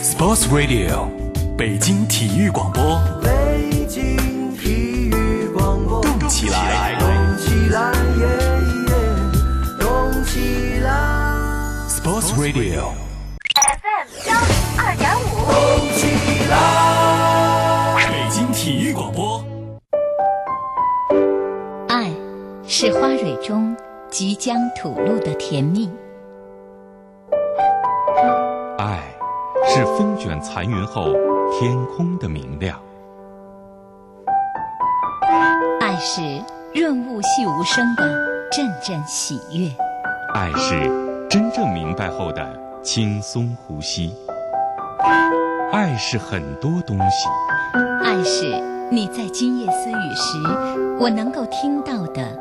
[0.00, 1.08] Sports Radio，
[1.56, 3.00] 北京体育广播。
[3.20, 8.28] 北京体育广播，动起来动起来，耶
[8.86, 8.94] 耶，
[9.80, 10.92] 动起来
[11.88, 15.56] ，Sports Radio，FM 幺零二点五，动
[15.96, 16.06] 起
[16.48, 16.54] 来。
[18.08, 19.44] 北京体育广播。
[21.88, 22.12] 爱
[22.68, 23.76] 是花蕊中
[24.12, 25.90] 即将吐露的甜蜜，
[29.98, 31.12] 风卷残云后
[31.50, 32.80] 天空的明亮，
[35.80, 36.20] 爱是
[36.72, 38.04] 润物细无声的
[38.52, 39.68] 阵阵喜悦，
[40.34, 44.14] 爱是真正明白后的轻松呼吸。
[45.72, 47.28] 爱是很多东西，
[48.04, 48.62] 爱是
[48.92, 52.40] 你在今夜私语时我能够听到的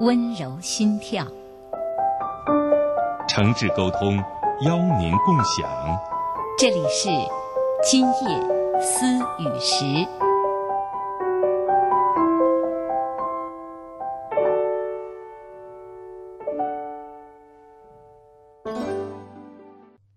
[0.00, 1.24] 温柔心跳。
[3.28, 4.16] 诚挚沟通，
[4.62, 5.70] 邀您共享。
[6.58, 7.10] 这里是
[7.84, 9.04] 今夜思
[9.38, 9.84] 语时。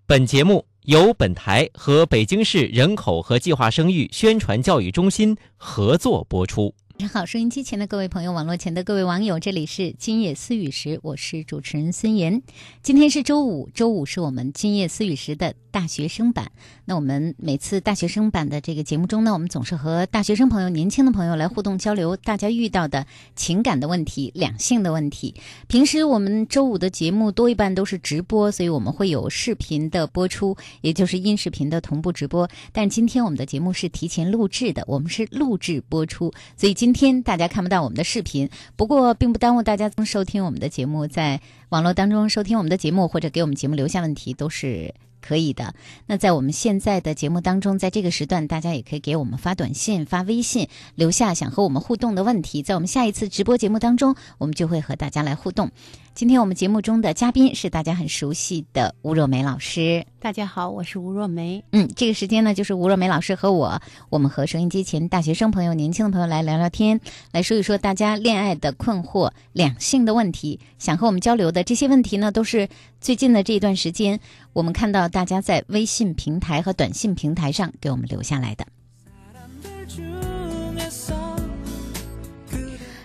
[0.08, 6.74] 本节目由本台和北京市人口和计划生育宣传教育中心合作播出。
[7.00, 12.42] 晚上好，收音机前的各位朋友，网络前的各位网友，这里是今夜思语时，我是主持人孙岩。
[12.84, 16.52] 今天是周五，周五是我们今夜思语时的大学生版。
[16.84, 25.36] 那我们每次大学生版的这个节目中呢，我们总是和大学生朋友、年轻的朋友来互动交流，大家遇到的情感的问题、两性的问题。
[25.70, 32.50] 平时我们周五的节目多一半都是直播，所以我们会有视频的播出，也就是音视频的同步直播。
[32.74, 38.50] 但今天我们的节目是提前录制的，我们是录制播出，所以今今天大家看不到我们的视频。
[38.76, 44.96] 不过，并不耽误大家收听我们的节目，在网络当中收听我们的节目，或者给我们节目留下问题，都是。
[45.22, 45.76] 可以的。
[46.08, 52.64] 那在我们现在的节目当中，在这个时段，大家也可以给我们发短信、发微信，留下想和我们互动的问题。
[52.64, 55.72] 在我们下一次直播节目当中，我们就会和大家来互动。
[56.20, 60.06] 今天我们节目中的嘉宾是大家很熟悉的吴若梅老师。
[60.20, 61.64] 大家好，我是吴若梅。
[61.72, 67.00] 嗯，这个时间呢，就是吴若梅老师和我，我们和收音机前大学生朋友、年轻的朋友来聊聊天，
[67.32, 72.68] 来说一说大家恋爱的困惑、两性的问题，想和我们交流的这些问题呢，都是
[73.00, 74.20] 最近的这一段时间，
[74.52, 78.66] 我们看到大家在微信平台和短信平台上给我们留下来的。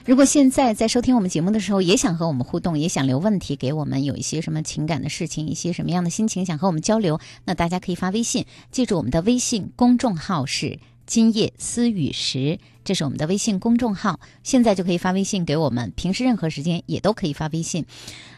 [0.07, 17.87] 如果现在在收听我们节目的时候，也想和我们互动，也想留问题给我们，有一些什么情感的事情，一些什么样的心情想和我们交流，那大家可以发微信，记住我们的微信公众号是“今夜思雨时”，这是我们的微信公众号，现在就可以发微信给我们，平时任何时间也都可以发微信。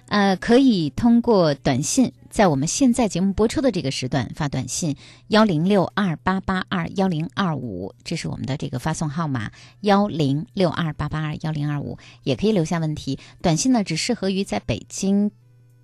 [0.09, 4.95] 呃，可以通过短信，在我们现在节目播出的这个时段发短信
[5.27, 9.51] 幺零六二八八二幺零二五，这是我们的这个发送号码
[9.81, 13.19] 幺零六二八八二幺零二五，也可以留下问题。
[13.43, 15.33] 短信呢，只适合于在北京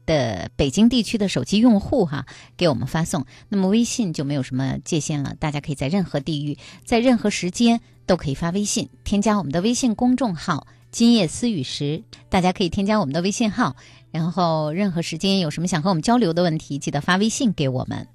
[0.07, 2.27] 的北京地区的手机用户哈，
[2.57, 3.27] 给我们发送。
[3.49, 10.67] 那么微信就没有什么界限了，大家可以在任何地域，在任何时间都可以发微信，添加我们的微信公众号。
[10.91, 13.77] 今夜思雨时，大家可以添加我们的微信号，
[14.11, 18.09] 然后任何时间有什么想和我们交流的问题，记得发微信给我们。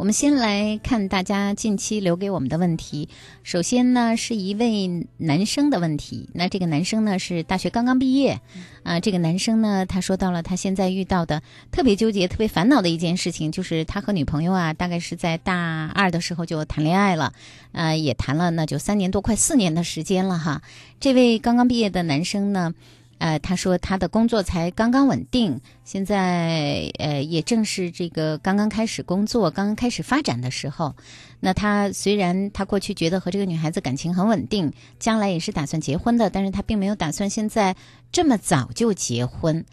[0.00, 3.10] 我们先来看大家近期留给我们的问题。
[3.42, 6.30] 首先呢，是一位男生的问题。
[6.32, 8.40] 那这个男生呢是大学刚刚毕业，
[8.82, 17.34] 啊、这个男生呢他说到了他现在遇到的特别纠结、特别烦恼的一件事情，就是他和女朋友啊，大概是在大二的时候就谈恋爱了，
[17.72, 20.62] 呃，也谈了那就三年多，快四年的时间了哈。
[20.98, 22.72] 这位刚刚毕业的男生呢。
[23.20, 30.96] 呃，他说他的工作才刚刚稳定，现在呃也正是这个刚刚开始工作、刚刚开始发展的时候。
[31.38, 37.76] 那他虽然他过去觉得和这个女孩子感情很稳定，将来也是打算结婚的，但是他并没有打算现在
[38.10, 39.64] 这么早就结婚，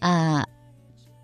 [0.00, 0.46] 啊、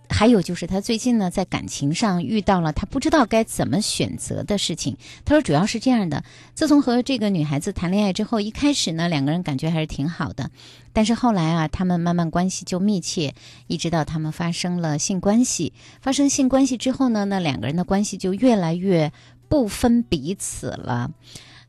[0.09, 4.97] 还有就是他最近呢，在感情上遇到了他不知道该怎么选择的事情。
[5.25, 6.23] 他说主要是这样的：
[6.55, 10.51] 自从和这个女孩子谈恋爱之后，一开始呢，两个人感觉还是挺好的，
[10.93, 13.35] 但是后来啊，他们慢慢关系就密切，
[13.67, 15.73] 一直到他们发生了性关系。
[16.01, 19.13] 发生性关系之后呢，那两个人的关系就越来越
[19.49, 21.11] 不分彼此了。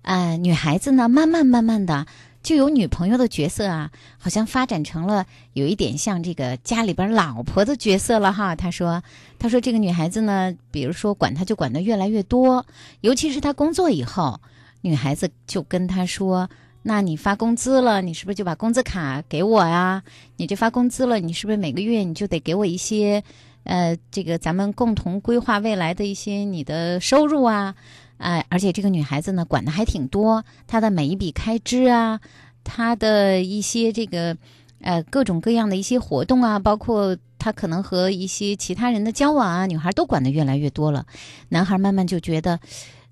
[0.02, 2.06] 呃，女孩子呢，慢慢慢慢的。
[2.46, 3.90] 就有女朋友的角色啊，
[4.20, 8.56] 好像发展成了有一点像这个家里边老婆的角色了哈。
[8.56, 9.02] 他说，
[9.40, 12.64] 他说这个女孩子呢，比如说管他就管的越来越多，
[13.02, 14.40] 尤其是他工作以后，
[14.82, 16.48] 女孩子就跟他说，
[16.84, 20.04] 那你发工资了，你是不是就把工资卡给我呀？
[20.38, 23.24] 你这发工资了，你是不是每个月你就得给我一些，
[23.64, 27.74] 呃，这个咱们共同规划未来的一些你的收入啊？
[28.18, 32.20] 哎、而且这个女孩子呢，管的还挺多，她的每一笔开支啊，
[32.64, 34.38] 她的一些这个
[34.82, 41.06] 呃各种各样的一些活动啊，包括她可能和一些其他人的交往啊，女孩都管的越来越多了。
[41.50, 42.60] 男孩慢慢就觉得，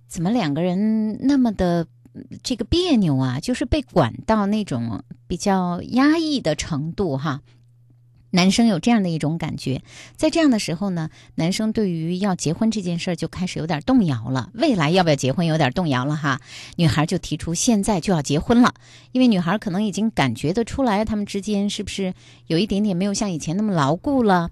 [0.07, 1.85] 怎么两个人那么的
[2.41, 3.39] 这个别扭啊？
[3.39, 7.41] 就是被管到那种比较压抑的程度哈。
[8.35, 9.83] 男生有这样的一种感觉，
[10.15, 14.49] 在这样的时候呢，男生对于要结婚这件事儿就开始有点动摇了。
[14.55, 16.41] 未来要不要结婚有点动摇了哈。
[16.75, 18.73] 女孩就提出现在就要结婚了，
[19.11, 22.15] 因为女孩可能已经感觉得出来，他们之间是不是
[22.47, 24.49] 有一点点没有像以前那么牢固了。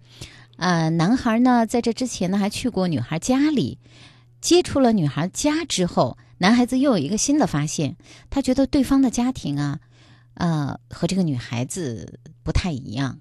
[0.57, 3.79] 呃，男孩呢，在这之前呢，还去过女孩家里，
[4.41, 7.95] 接触了女孩家之后，男孩子又有一个新的发现，
[8.29, 9.79] 他觉得对方的家庭啊，
[10.35, 13.17] 呃，和这个女孩子不太一样。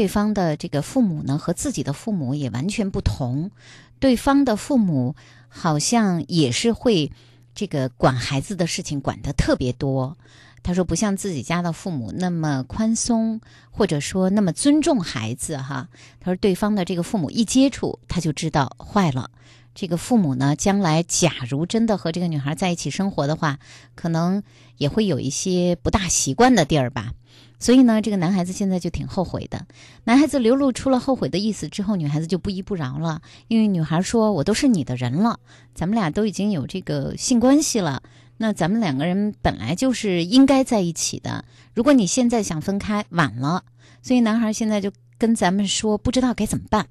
[0.00, 3.50] 对方的这个父母呢，和自己的父母也完全不同。
[3.98, 5.14] 对方的父母
[5.50, 7.12] 好像也是会
[7.54, 10.16] 这个管孩子的事情管得特别多。
[10.62, 15.90] 他说不像自己家的父母那么宽松，或者说那么尊重孩子哈。
[16.18, 19.30] 他说对方的这个父母一接触，他就知道坏了。
[19.74, 23.58] 这个父母呢，将来假如真的和这个女孩在一起生活的话，
[23.94, 24.42] 可能
[24.78, 27.12] 也会有一些不大习惯的地儿吧。
[27.60, 29.66] 所以呢，这个男孩子现在就挺后悔的。
[30.04, 35.38] 男孩子流露出了后悔的意思之后，女孩子就不依不饶了，因为女孩说：“我都是你的人了，
[35.74, 38.02] 咱们俩都已经有这个性关系了，
[38.38, 41.44] 那咱们两个人本来就是应该在一起的。
[41.74, 43.62] 如果你现在想分开，晚了。”
[44.02, 46.86] 所以男孩现在就跟咱们说，不知道该怎么办。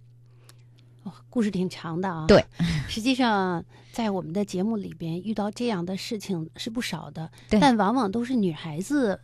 [1.02, 2.28] 哦，故事挺长的啊。
[2.28, 2.46] 对，
[2.88, 9.20] 实际上在我们的节目里边遇到这样的事情是不少的，但往往都是女孩子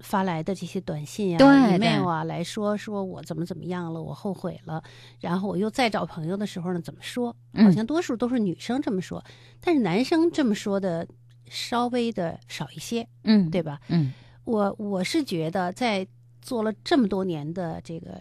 [0.00, 4.82] 发来的这些短信呀、对 email 啊来说，说我怎么怎么样了，我后悔了，
[5.20, 7.34] 然后我又再找朋友的时候呢，怎么说？
[7.52, 9.24] 嗯好像多数都是女生这么说，
[9.60, 11.06] 但是男生这么说的
[11.48, 13.80] 稍微的少一些，嗯，对吧？
[13.88, 14.12] 嗯
[14.44, 16.06] 我我是觉得，在
[16.40, 18.20] 做了这么多年的这个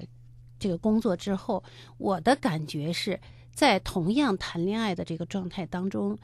[0.59, 1.63] 这个工作之后，
[1.97, 3.19] 我的感觉是
[3.53, 6.17] 在同样谈恋爱的这个状态当中，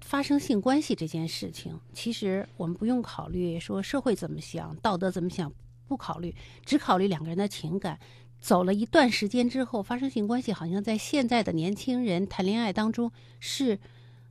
[0.00, 5.52] 发生性关系这件事情，其实我们不用考虑说社会怎么想、道德怎么想，
[5.86, 7.98] 不考虑，只考虑两个人的情感。
[8.40, 13.78] 走了一段时间之后，发生性关系，好像在现在的年轻人谈恋爱当中是，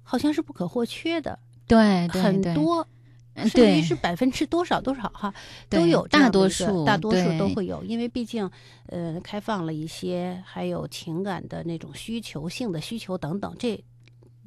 [0.01, 1.38] 好像是不可或缺的。
[1.68, 2.88] 对对很多，
[3.36, 5.31] 嗯甚至于是百分之多少多少哈，
[5.69, 8.50] 都有大多数大多数都会有，因为毕竟
[8.88, 13.80] 呃开放了一些，还有情感的那种需求、性的需求等等，这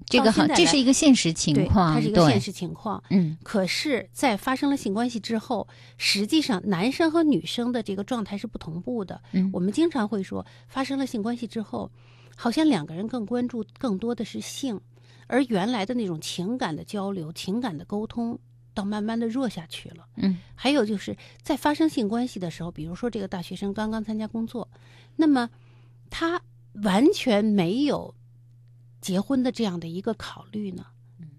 [0.06, 3.02] 这个好，这是一个现实情况，它是一个现实情况。
[3.10, 5.66] 嗯可是，在发生了性关系之后，
[5.96, 9.20] 实际上男生和女生的这个状态是不同步的。
[9.32, 11.90] 嗯我们经常会说，发生了性关系之后，
[12.37, 14.81] 好像两个人更关注更多的是性，
[15.26, 18.38] 而原来的那种情感的交流、情感的沟通，
[18.75, 20.06] 倒慢慢的弱下去了。
[20.16, 24.69] 嗯还有就是在发生性关系的时候，比如说这个大学生刚刚参加工作，
[25.16, 25.50] 那么
[26.10, 26.40] 他
[26.82, 28.14] 完全没有
[29.02, 30.87] 结婚的这样的一个考虑呢。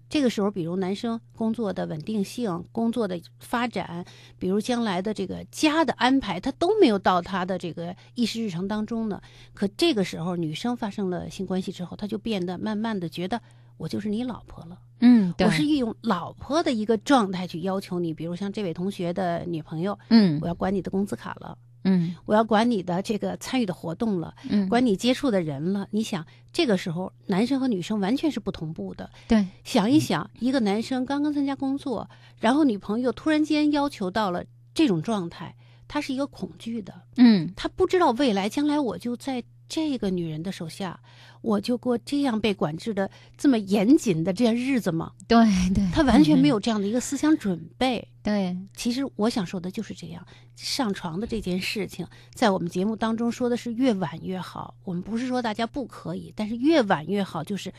[0.08, 4.04] 这个时候，比如男生工作的稳定性、工作的发展，
[4.38, 9.20] 比如将来的这个家的安排，他都没有到他的这个议事日程当中呢。
[9.54, 13.40] 可这个时候，女生发生了性关系之后，他就变得慢慢的觉得
[13.76, 14.78] 我就是你老婆了。
[15.00, 25.86] 嗯，对我是用老婆的一个状态去要求你，比如像这位同学的女朋友，嗯我要管你的工资卡了，嗯我要管你的这个参与的活动了，嗯，管你接触的人了。
[25.90, 29.08] 你想，这个时候男生和女生完全是不同步的。
[29.28, 32.08] 对，想一想，一个男生刚刚参加工作，
[32.40, 35.54] 然后女朋友突然间要求到了这种状态，
[35.86, 40.98] 他是一个恐惧的，嗯他不知道未来将来我就在这个女人的手下，
[41.44, 45.12] 我就过这样被管制的这么严谨的这样日子吗？
[45.28, 45.36] 对
[45.74, 48.08] 对，他完全没嗯有这样的一个思想准备。
[48.24, 54.74] 对，其实我想说的就是这样，上床的这件事情，在我们节目当中说的是越晚越好。
[54.84, 57.70] 我们不是说大家不可以，但是越晚越好，就是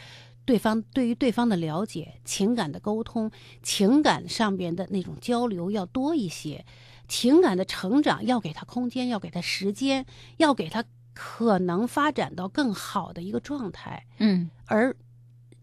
[0.46, 3.32] 对方对于对方的了解、情感的沟通、
[3.64, 6.64] 情感上边的那种交流要多一些，
[7.08, 10.06] 情感的成长要给他空间，要给他时间，
[10.38, 10.84] 要给他
[11.16, 14.06] 可能发展到更好的一个状态。
[14.20, 14.96] 嗯而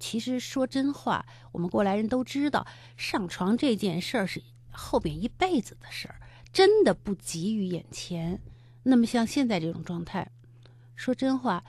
[0.01, 2.67] 其实说真话，我们过来人都知道，
[2.97, 4.43] 上床这件事儿是
[4.73, 6.17] 后边一辈子的事儿，
[6.53, 8.41] 真的不急于眼前。
[8.83, 10.29] 那么像现在这种状态，
[10.97, 11.63] 说真话，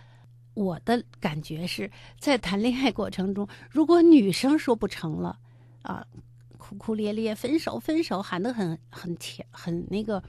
[0.56, 5.38] 我的感觉是在谈恋爱过程中，如果女生说不成了，
[5.84, 6.08] 啊，
[6.58, 10.24] 哭哭咧咧，分手分手，喊得很很甜，很那个，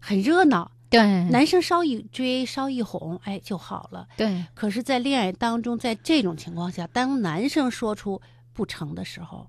[0.00, 0.72] 很热闹。
[0.90, 4.08] 对，男生稍一追，稍一哄，哎就好了。
[4.16, 8.20] 对，可是，在恋爱当中，在这种情况下，当男生说出
[8.52, 9.46] 不成的时候，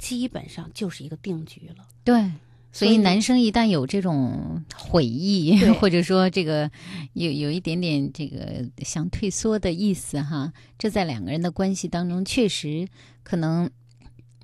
[0.00, 1.86] 基本上就是一个定局了。
[2.02, 2.32] 对，
[2.72, 6.68] 所以男生一旦有这种悔意， 或者说这个
[7.12, 12.88] 有有一点点这个想退缩的意思哈，这在两个人的关系当中确实
[13.22, 13.70] 可能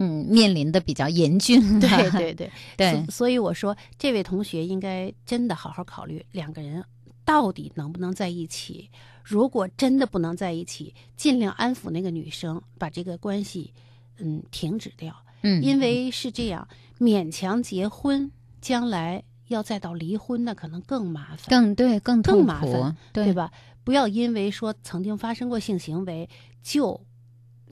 [0.00, 1.60] 嗯面临的比较严峻。
[1.78, 6.82] 对 对对对所所以我说，这位同学应该真的好好考虑两个人
[7.24, 8.90] 到底能不能在一起。
[9.22, 13.72] 如果真的不能在一起，尽量安抚那个女生，把这个关系
[14.18, 15.14] 嗯停止掉。
[15.42, 16.66] 嗯，因为是这样，
[16.98, 18.30] 勉强结婚，
[18.60, 23.32] 将来要再到离婚，那可能更麻烦，更对更更麻烦，对对？
[23.34, 23.52] 吧？
[23.84, 26.28] 不要因为说曾经发生过性行为，
[26.62, 27.00] 就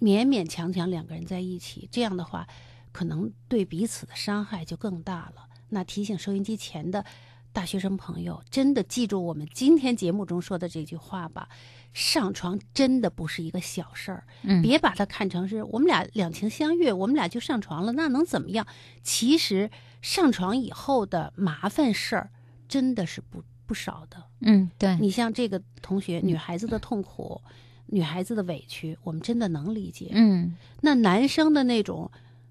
[0.00, 2.47] 勉勉强强两个人在一起，这样的话，
[2.93, 5.49] 可能对彼此的伤害就更大了。
[5.71, 7.05] 那提醒收音机前的
[7.52, 11.49] 大学生朋友，真的记住我们今天节目中说的这句话吧：
[11.93, 14.25] 上床真的不是一个小事儿。
[14.43, 18.67] 嗯，别把它看成是我们俩两情相悦，我们俩就上床了，那能怎么样？
[19.02, 22.31] 其实上床以后的麻烦事儿
[22.69, 24.25] 真的是不不少的。
[24.40, 27.40] 嗯对，你像这个同学，女孩子的痛苦，
[27.88, 30.11] 女孩子的委屈，我们真的能理解。
[30.12, 32.11] 嗯那男生的那种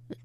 [0.10, 0.16] 呃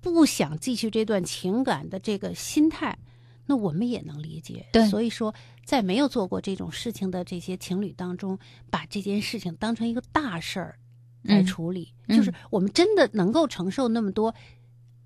[0.00, 2.98] 不想继续这段情感的这个心态，
[3.46, 4.66] 那我们也能理解。
[4.72, 8.38] 对所以说，在没有做过这种事情的这些情侣当中，
[8.70, 10.78] 把这件事情当成一个大事儿
[11.22, 14.34] 来嗯处理，嗯就是我们真的能够承受那么多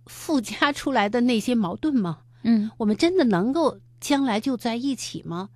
[0.06, 2.20] 附加出来的那些矛盾吗？
[2.42, 5.50] 嗯我们真的能够将来就在一起吗？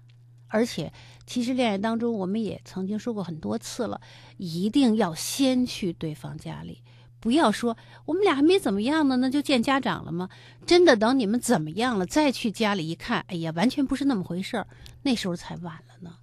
[0.48, 0.92] 而且，
[1.26, 4.00] 其实恋爱当中，我们也曾经说过很多次了，
[4.36, 6.82] 一定要先去对方家里，
[7.20, 7.76] 不要说
[8.06, 10.28] 我们俩还没怎么样呢，那就见家长了吗？
[10.66, 14.66] 真的等你们怎么样了，再去家里一看，哎呀，完全不是那么回事儿，
[15.02, 16.16] 那时候才晚了呢。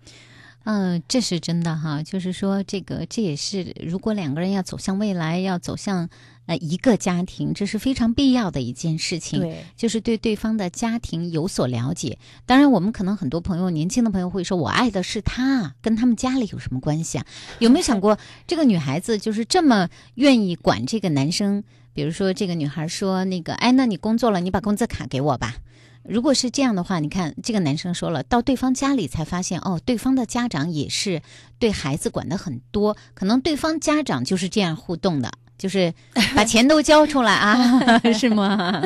[0.65, 6.09] 嗯，这是真的哈，就是说这个这也是如果两个人要走向未来，要走向
[6.47, 9.39] 呃一个家庭，这是非常必要的一件事情。
[9.39, 12.17] 对，就是对对方的家庭有所了解。
[12.47, 17.25] 当然，我们可能很多朋友，年轻的朋友会说：“我爱的是他，跟他们家里有什么关系啊？”
[17.59, 18.17] 有没有想过，
[18.47, 21.63] 这个女孩子就是这么愿意管这个男生？
[21.93, 25.57] 比如说，这个女孩说：“那个，哎，那你工作了，你把工资卡给我吧。”
[26.07, 31.21] 如果是这样的话，你看这个男生说了，到对方家里才发现，哦，对方的家长也是
[31.59, 35.93] 对孩子管的很多，可能对方家长就是这样互动的，就是
[36.35, 38.81] 把钱都交出来啊， 是吗？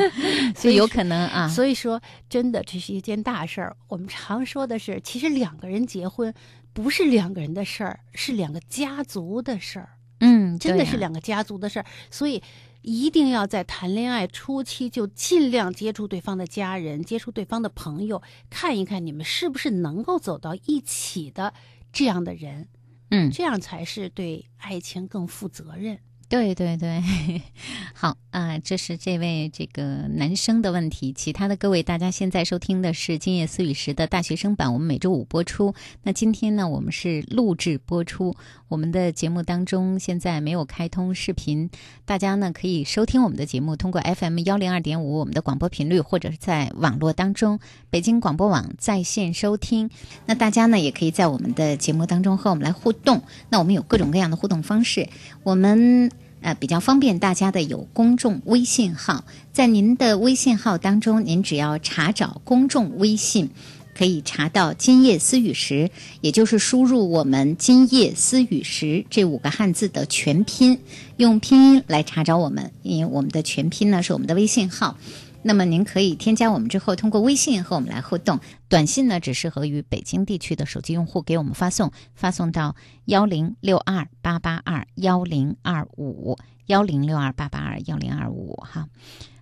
[0.55, 3.75] 所以有可能啊，所以说，真的这是一件大事儿。
[3.87, 6.33] 我们常说的是，其实两个人结婚
[6.73, 9.89] 不是两个人的事儿，是两个家族的事儿。
[10.21, 12.43] 嗯，真的是两个家族的事儿，所以
[12.81, 21.53] 一定要在谈恋爱初期就尽量接触对方的家人，接触对方的朋友，看一看你们是不是能够走到一起的
[21.91, 22.67] 这样的人，
[23.11, 25.99] 嗯，这样才是对爱情更负责任。
[26.29, 27.01] 对对对，
[27.93, 31.11] 好啊、这是这位这个男生的问题。
[31.13, 35.73] 其他的各位，大家现在收听的是《今夜思雨时》的大学生版，我们每周五播出。
[36.03, 38.35] 那今天呢，我们是录制播出。
[38.67, 41.71] 我们的节目当中现在没有开通视频，
[42.05, 47.59] 大家呢可以收听我们的节目，通过 FM 幺零二点五我们的广播频率，或者是在网络当中
[47.89, 49.89] 北京广播网在线收听。
[50.27, 53.23] 那大家呢也可以在我们的节目当中和我们来互动。
[53.49, 55.09] 那我们有各种各样的互动方式，
[55.41, 56.11] 我们。
[56.41, 63.49] 呃，比较方便大家的有公众微信号，在您的微信号当中，您只要查找公众微信，
[63.93, 65.91] 可以查到“今夜思雨时”，
[66.21, 70.79] 也就是输入我们“今夜思雨时”这五个汉字的全拼，
[71.17, 74.97] 用拼音来查找我们，因为我们的全拼呢是我们的微信号。
[75.41, 78.39] 那么您可以添加我们之后，通过微信和我们来互动。
[78.67, 88.89] 短信呢只适合于北京地区的手机用户给我们发送，发送到幺零六二八八二幺零二五幺零六二八八二幺零二五哈。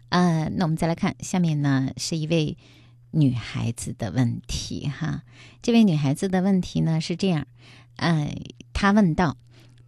[0.09, 2.57] 呃，那我们再来看下面呢是一位
[3.11, 5.23] 女孩子的问题哈。
[5.63, 7.47] 这位女孩子的问题呢是这样，
[7.95, 8.33] 呃，
[8.71, 9.35] 她问道，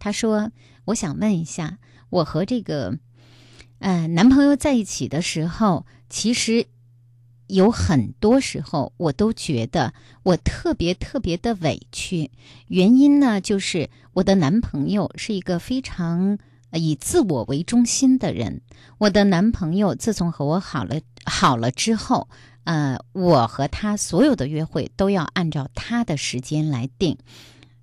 [0.00, 0.50] 她说
[0.86, 1.78] ：“我想问一下，
[2.10, 2.98] 我和这个
[3.78, 6.66] 呃男朋友在一起的时候，其实
[7.46, 12.30] 有很多时候我都觉得我特别特别的委屈。
[12.66, 16.38] 原因呢，就是我的男朋友是一个非常
[16.72, 18.60] 以自我为中心的人。
[18.98, 22.28] 我的男朋友自从和我好了好了之后，
[22.64, 27.16] 呃，我和他所有的约会都要按照他的时间来定。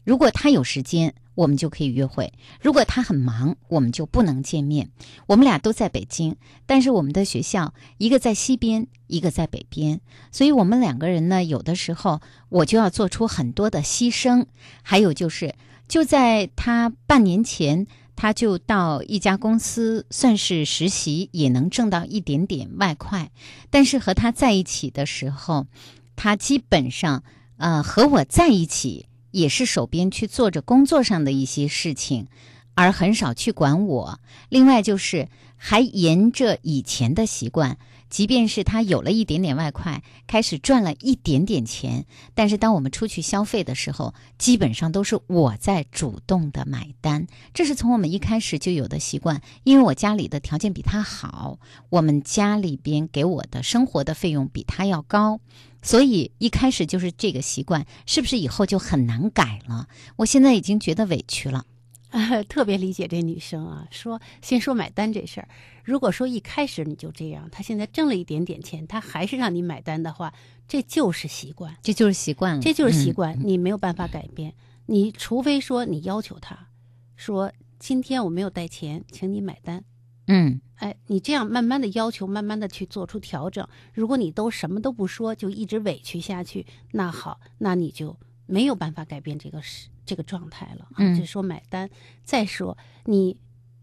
[0.03, 4.89] 如果他有时间，我们就可以约会；如果他很忙，我们就不能见面。
[5.27, 10.01] 我们俩都在北京，但是我们的学校一个在西边，一个在北边，
[10.31, 14.47] 所以我们两个人呢，有的时候我就要做出很多的牺牲。
[14.81, 15.53] 还有就是，
[15.87, 17.85] 就在他半年前。
[18.19, 23.29] 他就到一家公司算是实习，也能挣到一点点外快。
[23.69, 25.67] 但是和他在一起的时候，
[26.15, 27.23] 他基本上
[27.57, 29.05] 呃和我在一起
[29.37, 32.27] 也是手边去做着工作上的一些事情，
[32.73, 34.19] 而很少去管我。
[34.49, 37.77] 另外就是还沿着以前的习惯。
[38.09, 47.27] 即便是他有了一点点外快，开始赚了一点点钱，但是当我们出去消费的时候，基本上都是我在主动的买单。
[47.53, 55.41] 这是从我们一开始就有的习惯，因为我家里的条件比他好，我们家里边给我的生活的费用比他要高，
[55.87, 59.87] 所以一开始就是这个习惯，是不是以后就很难改了？
[60.17, 61.65] 我现在已经觉得委屈了。
[62.09, 63.87] 啊， 特别理解这女生啊。
[63.89, 65.47] 说先说买单这事儿，
[65.85, 70.33] 如果说一开始你就这样，她现在挣了一点点钱，她还是让你买单的话，
[70.67, 74.53] 这就是习惯，这就是习惯了，这就是习惯，你没有办法改变。
[74.87, 76.67] 你除非说你要求她，
[77.15, 79.83] 说今天我没有带钱，请你买单。
[80.27, 83.67] 嗯，哎，你这样慢慢的要求，慢慢的去做出调整。
[83.93, 89.89] 如果你都什么都不说，就一直委屈下去，那好，那你就没有办法改变这个事。
[90.05, 91.89] 这个状态了啊，就是说买单。
[92.23, 93.35] 再说你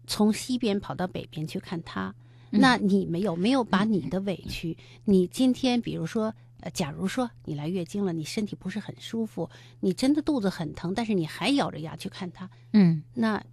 [0.07, 2.15] 从西边跑到北边去看他，
[2.49, 4.75] 那你没有没有把你的委屈？
[5.03, 9.47] 你今天比如说，呃，假如说你来月经了，你身体不是很舒服，
[9.81, 13.43] 你真的肚子很疼，但是你还咬着牙去看他，嗯，那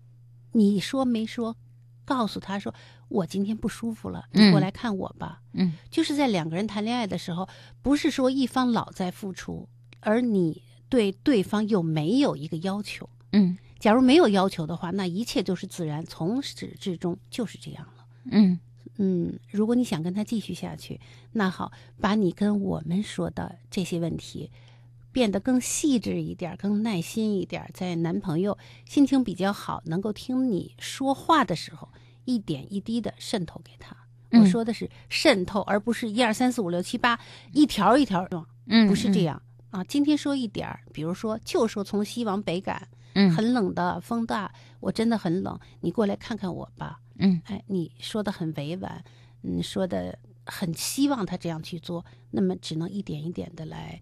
[0.53, 1.55] 你说没说？
[2.13, 2.75] 告诉他说
[3.09, 5.41] 我今天不舒服了，你过来看我吧。
[5.53, 7.49] 嗯，就是在两个人谈恋爱的时候，
[7.81, 9.69] 不是说一方老在付出，
[10.01, 10.63] 而你。
[10.93, 18.61] 对对方又没有一个要求，嗯，假如没有要求的话，那一切都是自然，从始至终就是这样了，嗯
[18.99, 19.39] 嗯。
[19.51, 21.01] 如果你想跟他继续下去，
[21.33, 24.51] 那好，把你跟我们说的这些问题
[25.13, 31.89] 变得更细致一点，更耐心一点，在男朋友心情比较好，能够听你说话的时候，
[32.25, 33.97] 一点一滴的渗透给他。
[34.31, 37.21] 我说的是渗透，而不是一二三四五六七八
[37.53, 38.27] 一条一条
[38.67, 39.43] 嗯，不是这样。
[39.71, 49.03] 啊，今天说一点儿，比如说，就说从西往北赶，嗯，很冷的，风大，我真的很冷，你过来看看我吧，嗯，哎，你说的很委婉，
[49.43, 54.01] 嗯，说的很希望他这样去做，那么只能一点一点的来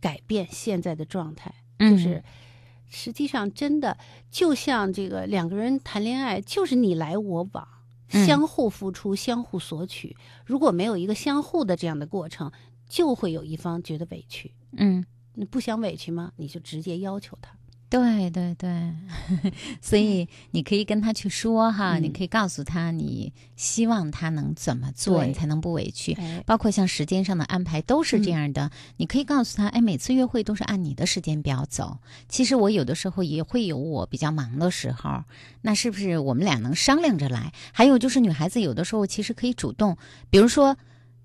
[0.00, 2.22] 改变现在的状态，就是
[2.94, 3.96] 实际上真的
[4.30, 7.66] 就像这个两个人谈恋爱，就是你来我往，
[8.10, 12.52] 相互付出，相互索取，如果没有一个相互的这样的过程，
[12.86, 15.04] 就会有一方觉得委屈，嗯。
[15.34, 16.30] 你不想委屈吗？
[16.36, 17.56] 你就直接要求他。
[17.92, 18.90] 对对对，
[19.82, 26.16] 所以你可以跟他去说哈，你可以告诉他你希望他能怎么做，你才能不委屈。
[26.46, 31.98] 包括像时间上的安排都是这样的，你可以告诉他，哎，每次约会都是按你的时间表走。
[32.30, 35.24] 其实我有的时候也会有我比较忙的时候，
[35.60, 37.52] 那是不是我们俩能商量着来？
[37.72, 39.98] 还有就是女孩子有的时候其实可以主动，
[40.30, 40.78] 比如说，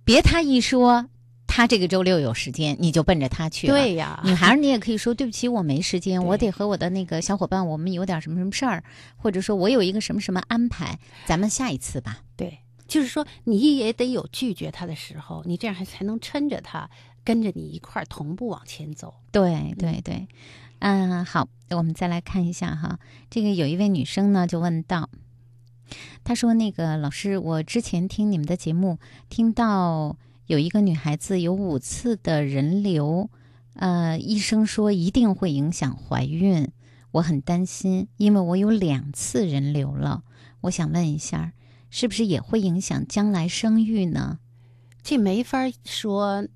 [0.03, 1.07] 别他一说。
[1.47, 3.65] 他这个周六有时间，你就奔着他去。
[3.65, 8.83] 对呀，女孩儿你也可以说对不起，我没时间，我得和我的那个小伙伴，我们有点什么什么事儿，
[9.15, 12.19] 或者说我有一个什么什么安排，咱们下一次吧。
[12.35, 16.89] 对，就是说你也得有拒绝他的时候，你这样还才能撑着他，
[17.23, 19.15] 跟着你一块儿同步往前走。
[19.31, 20.27] 对对对，
[20.79, 22.99] 嗯，好，我们再来看一下哈，
[23.31, 25.09] 这个有一位女生呢就问到，
[26.23, 30.17] 她说那个老师，我之前听你们的节目听到。
[30.47, 33.29] 有一个女孩子有五次的人流，
[33.75, 36.69] 呃，医生说一定会影响怀孕，
[37.11, 40.23] 我很担心，因为我有两次人流了。
[40.61, 41.51] 我想问一下，
[41.89, 44.39] 是不是也会影响将来生育呢？
[45.03, 46.47] 这没法说，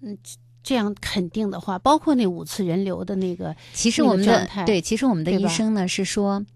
[0.00, 0.16] 嗯，
[0.62, 6.46] 这样肯定的话，包括那五次人流的那个，其实我们的对，其实我们的医生呢是说。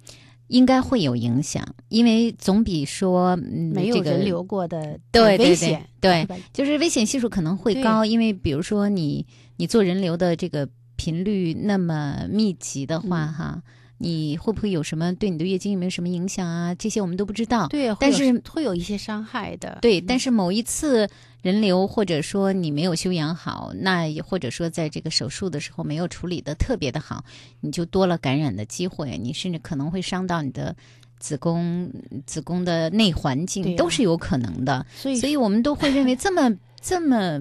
[0.48, 8.04] 应该会有影响，因为总比说嗯没有人流过的对危险，对，就是危险系数可能会高。
[8.04, 9.26] 因为比如说你
[9.56, 13.62] 你做人流的这个频率那么密集的话，哈，
[13.98, 16.74] 你会不会有什么对你的月经有没有什么影响啊？
[16.74, 17.68] 这些我们都不知道。
[17.68, 19.78] 对，但是会有一些伤害的。
[19.82, 21.08] 对，但是某一次。
[21.44, 27.22] 人流，或者说你没有休养好，那也或者说在这个手术的时候没有处理的特别的好，
[27.60, 30.74] 你就多了感染的机会，你甚至可能会伤到你的
[31.18, 31.92] 子宫、
[32.24, 34.86] 子宫的内环境，都是有可能的。
[34.96, 37.38] 所以，所以我们都会认为这么 这么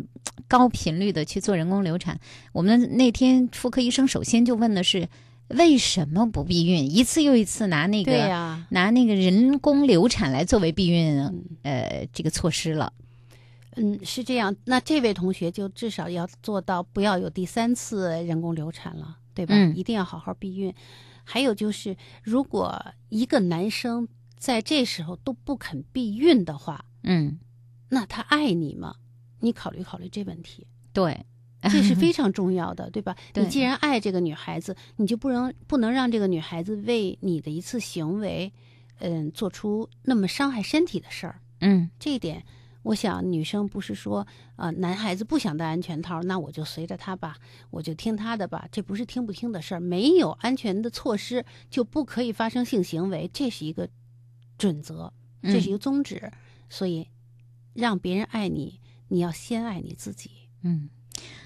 [0.50, 2.20] 高频率的去做人工流产。
[2.52, 5.08] 我们那天妇科医生首先就问的是，
[5.50, 6.90] 为什么不避孕？
[6.90, 12.92] 一次又一次拿那个、呀、拿那个人工流产来作为避孕嗯呃这个措施了。
[13.76, 14.56] 嗯，是这样。
[14.66, 19.56] 那这位同学就至少要做到不要有第三次人工流产了，对吧？
[19.56, 20.74] 嗯一定要好好避孕。
[21.24, 27.40] 还有就是，如果一个男生在这时候都不肯避孕的话，嗯，
[27.90, 28.96] 那他爱你吗？
[29.40, 31.26] 你考虑考虑这问题，对，
[31.72, 33.16] 这是非常重要的，对吧？
[33.36, 38.52] 你既然爱这个女孩子，你就不能不能让这个女孩子为你的一次行为，
[39.00, 41.40] 嗯，做出那么伤害身体的事儿。
[41.62, 42.44] 嗯这一点，
[42.84, 47.38] 我想女生不是说，呃，男孩子不想戴安全套，那我就随着他吧，
[47.70, 49.80] 我就听他的吧，这不是听不听的事儿。
[49.80, 53.88] 没有安全的措施，就不可以发生性行为，这是一个
[54.58, 56.30] 准则，这是一个宗旨。
[56.70, 57.08] 所以，
[57.74, 60.30] 让别人爱你，你要先爱你自己。
[60.64, 60.90] 嗯。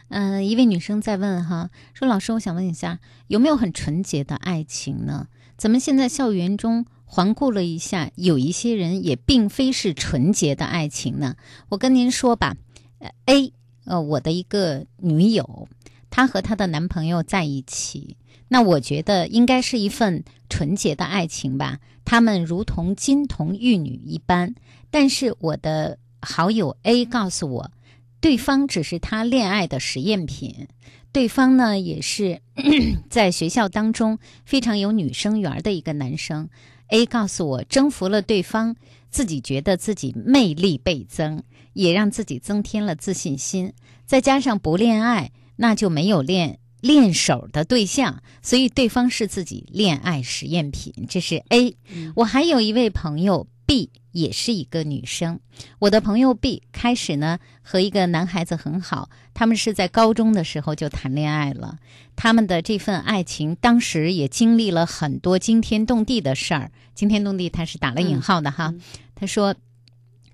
[0.10, 5.28] 呃，一位女生在问哈，说老师，我想问一下，有没有很纯洁的爱情呢？
[5.58, 11.36] 咱们现在校园中环顾了一下，有一些人也并非是纯洁的爱情呢。
[11.70, 12.56] 我跟您说吧，
[13.00, 13.54] 呃，A，
[13.86, 15.68] 呃，我的一个女友，
[16.10, 21.80] 她和她的男朋友在一起，那我觉得应该是一份纯洁的爱情吧。
[22.06, 24.56] 他们如同金童玉女一般，
[24.90, 27.72] 但是我的好友 A 告诉我，
[28.20, 30.68] 对方只是他恋爱的实验品。
[31.12, 32.42] 对方呢，也是
[33.10, 36.50] 在学校当中非常有女生缘的一个男生。
[36.90, 38.76] A 告诉我，征服了对方，
[39.10, 43.74] 自己觉得自己魅力倍增，也让自己增添了自信心。
[44.06, 50.94] 再加上不恋爱，那就没有练练手的对象，所以对方是自己恋爱实验品。
[51.10, 51.76] 这是 A。
[52.16, 55.40] 我还有一位朋友 B，也是一个女生。
[55.78, 61.78] 我的朋友 B 开始呢和一个男孩子很好，他们是在高中的时候就谈恋爱了。
[62.16, 66.72] 他们的这份爱情当时也经历了很多惊天动地的事儿。
[66.96, 68.70] 惊天动地，他是打了引号的哈。
[68.70, 68.82] 嗯
[69.14, 69.54] 他说。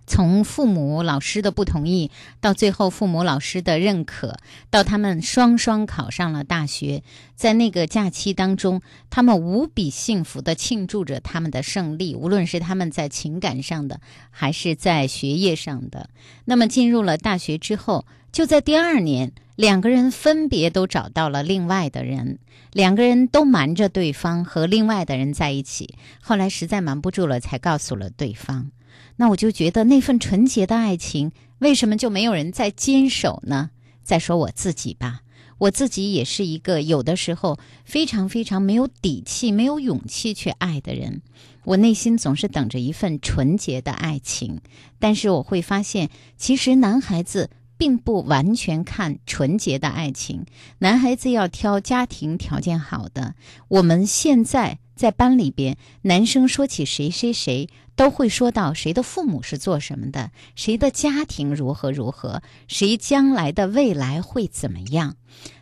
[0.05, 2.11] 从父母、老师的不同意，
[2.41, 4.37] 到最后父母、老师的认可，
[4.69, 7.03] 到他们双双考上了大学，
[7.35, 16.09] 在那个假期当中，他们无比幸福地庆祝着他们的胜利，无论是他们在情感上的，还是在学业上的。
[16.45, 22.39] 那么进入了大学之后，就在第二年，两个人分别都找到了另外的人，
[22.73, 25.95] 两个人都瞒着对方和另外的人在一起。
[26.21, 28.71] 后来实在瞒不住了，才告诉了对方。
[29.15, 33.69] 那我就觉得那份纯洁的爱情，为什么就没有人再坚守呢？
[34.03, 35.21] 再说我自己吧，
[35.57, 41.21] 我自己也是一个有的时候非常非常没有底气、没有勇气去爱的人。
[41.63, 44.59] 我内心总是等着一份纯洁的爱情，
[44.99, 50.45] 但是我会发现，其实男孩子并不完全看纯洁的爱情，
[50.79, 53.35] 男孩子要挑家庭条件好的。
[53.69, 65.15] 我们现在在班里边，男生说起谁谁谁，都会说到谁的父母是做什么的，谁的家庭如何如何，谁将来的未来会怎么样。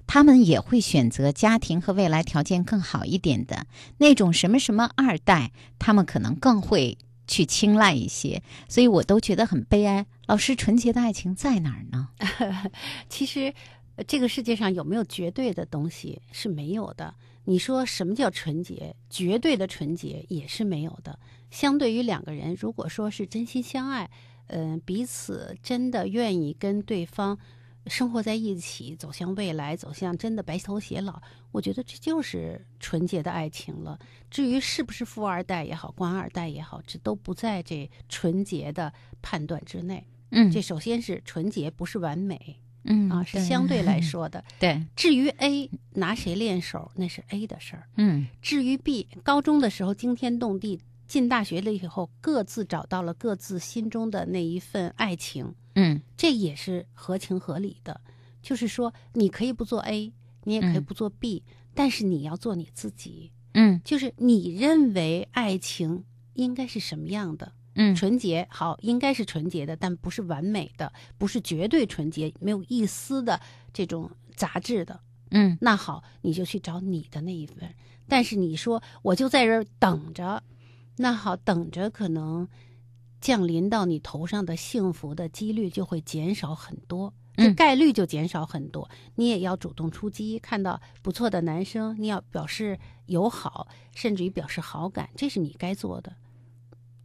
[0.07, 3.65] 他们也会选择家庭和未来条件更好一点的
[3.97, 8.43] 那种什么什么二代，他们可能更会去青睐一些。
[8.67, 10.05] 所以我都觉得很悲哀。
[10.25, 12.09] 老师，纯洁的爱情在哪儿呢？
[13.07, 13.53] 其实，
[14.05, 17.13] 这个世界上有没有绝对的东西是没有的。
[17.45, 18.93] 你说什么叫纯洁？
[19.09, 21.17] 绝对的纯洁也是没有的。
[21.51, 24.09] 相对于两个人，如果说是真心相爱，
[24.47, 27.37] 嗯、彼此真的愿意跟对方
[27.87, 33.99] 生活在一起，走向未来，走向真的白头偕老，我觉得这就是纯洁的爱情了。
[34.29, 40.05] 至于是不是富二代也好，官二代也好，这都不在这纯洁的判断之内。
[40.31, 42.57] 嗯这首先是纯洁，不是完美。
[42.83, 44.43] 嗯啊，是相对来说的。
[44.59, 47.87] 对，至于 A 拿谁练手，那是 A 的事儿。
[47.97, 50.79] 嗯至于 B，高中的时候惊天动地，
[51.11, 57.99] 进大学了以后，各自找到了各自心中的那一份爱情，嗯这也是合情合理的。
[58.41, 60.13] 就是说，你可以不做 A，
[60.45, 61.43] 你也可以嗯不做 B，、
[61.73, 63.33] 但是你要做你自己。
[63.55, 67.51] 嗯就是你认为爱情应该是什么样的？
[67.75, 73.37] 嗯纯洁好，应该是纯洁的，但不是完美的，不是绝对纯洁，没有一丝的
[73.73, 74.97] 这种杂质的。
[75.31, 77.69] 嗯那好，你就去找你的那一份。
[78.07, 80.41] 但是你说我就在这儿等着，
[80.97, 82.47] 那好，等着可能
[83.19, 88.89] 降临到你头上的幸福的几率就会减少很多，这嗯概率就减少很多。
[89.15, 96.15] 你也要主动出击，看到不错的男生，你要表示友好，甚至于表示好感，这是你该做的。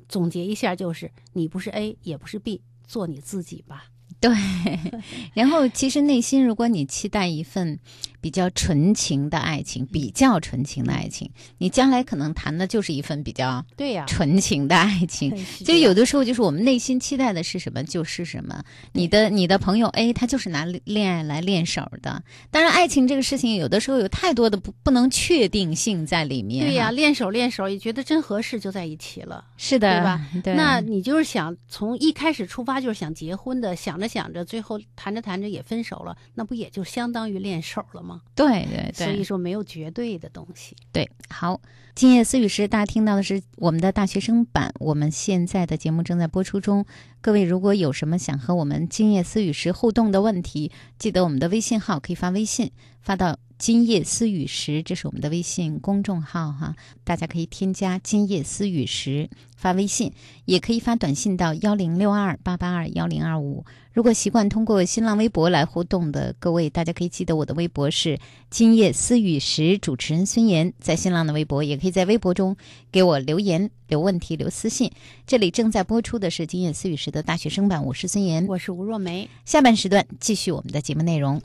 [0.08, 3.86] 总结一下，就是你不是 A，也不是 B，做你自己吧。
[4.34, 4.92] 对。
[5.34, 7.78] 然后，其实内心，如果你期待一份
[8.20, 15.36] 比较纯情的爱情，比较纯情的爱情，你将来可能谈的就是一份比较对呀、纯情的爱情。
[15.36, 18.62] 是就有的时候，就是我们内心期待的是什么，就是什么。
[18.92, 22.22] 你的你的朋友 A，他就是拿恋爱来练手的。
[22.50, 26.66] 当然，爱情这个事情，有的时候有太多的不不能确定性在里面。
[26.66, 29.44] 对呀、哈练手练手也觉得真合适，就在一起了。
[29.56, 30.26] 是的，对吧？
[30.42, 38.22] 对，那你就是想从一开始出发就是想结婚的，想着想着，最后谈着谈着也分手了，那不也就相当于练手了吗？
[38.34, 40.74] 对对对，所以说没有绝对的东西。
[40.90, 41.60] 对，好，
[41.94, 44.72] 今夜思雨时，大家听到的是我们的大学生版。
[44.80, 46.86] 我们现在的节目正在播出中，
[47.20, 53.38] 各位如果有什么想和我们今夜思雨时互动的问题，记得我们的微信号可以发微信发到。
[53.58, 60.12] 今夜思雨时，这是我们的微信公众号哈，大家可以添加“今夜思雨时”发微信，
[60.44, 63.64] 也可以发短信到幺零六二八八二幺零二五。
[63.94, 68.18] 如果习惯通过新浪微博来互动的各位，大家可以记得我的微博是
[68.50, 72.54] “今夜思雨时”，主持人孙岩，在新浪的微博也可以在微博中
[72.92, 74.92] 给我留言、留问题、留私信。
[75.26, 78.46] 这里正在播出的是《今夜思雨时》的大学生版，我是孙岩。
[78.46, 81.40] 我是吴若梅，下半时段继续我们的节目内容。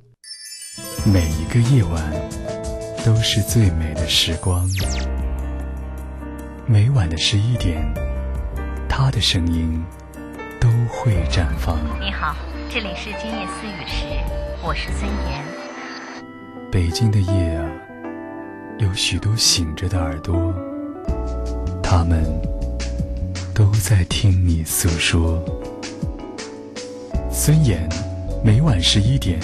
[1.05, 2.01] 每一个夜晚
[3.03, 4.65] 都是最美的时光。
[6.65, 7.83] 每晚的十一点，
[8.87, 9.83] 他的声音
[10.61, 11.77] 都会绽放。
[11.99, 12.37] 你好，
[12.69, 14.05] 这里是今夜思雨时，
[14.63, 15.43] 我是孙岩。
[16.71, 17.67] 北京的夜啊，
[18.79, 20.53] 有许多醒着的耳朵，
[21.83, 22.23] 他们
[23.53, 25.43] 都在听你诉说。
[27.29, 27.89] 孙岩，
[28.41, 29.37] 每晚十一点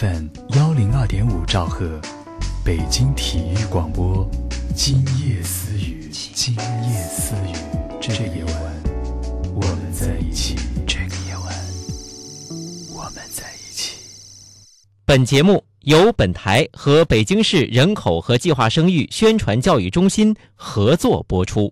[0.00, 2.00] ，FM 幺零二点五兆赫，
[2.64, 4.26] 北京体育广播，
[4.74, 7.54] 今夜思雨，今夜思雨，
[8.00, 8.54] 这夜晚，
[9.54, 10.56] 我们在一起。
[10.86, 11.54] 这个夜晚，
[12.96, 13.98] 我们在一起。
[15.04, 21.70] 本节目由本台和北京市人口和计划生育宣传教育中心合作播出。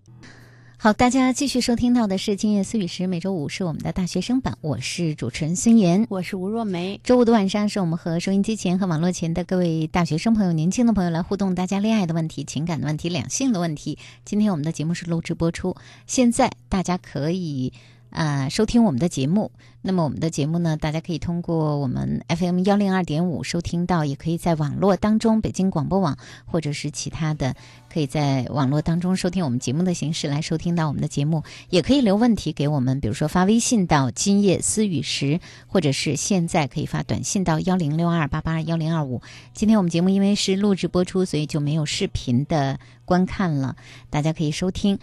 [0.81, 6.07] 好，大家继续收听到的是《今夜思雨时》，每周五是我们的大学生版，我是主持人孙岩。
[6.09, 7.01] 我是吴若梅。
[7.03, 13.99] 周五的晚上是我们和收音机前和网络前的各位大学生朋友、年轻的朋友来互动大家恋爱的问题、情感的问题、两性的问题。
[14.25, 15.75] 今天我们的节目是录制播出，
[16.07, 17.73] 现在大家可以
[18.11, 19.51] 呃收听我们的节目。
[19.81, 27.55] 那么我们的节目呢，大家可以通过我们 FM 幺零二点五收听到，也可以在网络当中北京广播网或者是其他的，
[27.91, 39.23] 可以在网络当中收听我们节目的形式来收听到我们的节目，也可以留问题给我们，比如说发微信到今夜思雨时，或者是现在可以发短信到幺零六二八八幺零二五。
[39.55, 43.77] 今天我们节目因为是录制播出，所以就没有视频的观看了，
[44.11, 44.99] 大家可以收听。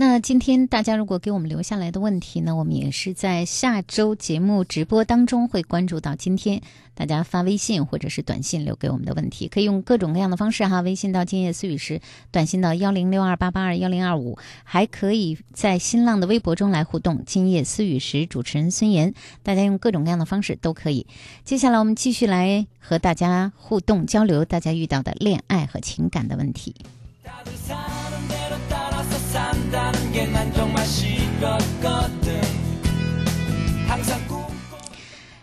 [0.00, 6.16] 那今天大家如果给我们留下来的问题呢，我们也是在下周节目直播当中会关注到。
[6.16, 6.62] 今天
[6.94, 17.22] 大家发微信或者是短信留给我们的问题，可以用各种各样的方式哈， 微信到今夜思雨时，短信到幺零六二八八二幺零二五，还可以在新浪的微博中来互动。
[17.26, 21.06] 今夜思雨时，主持人孙岩，大家用各种各样的方式都可以。
[21.44, 26.74] 接下来我们继续来和大家互动交流，大家遇到的恋爱和情感的问题。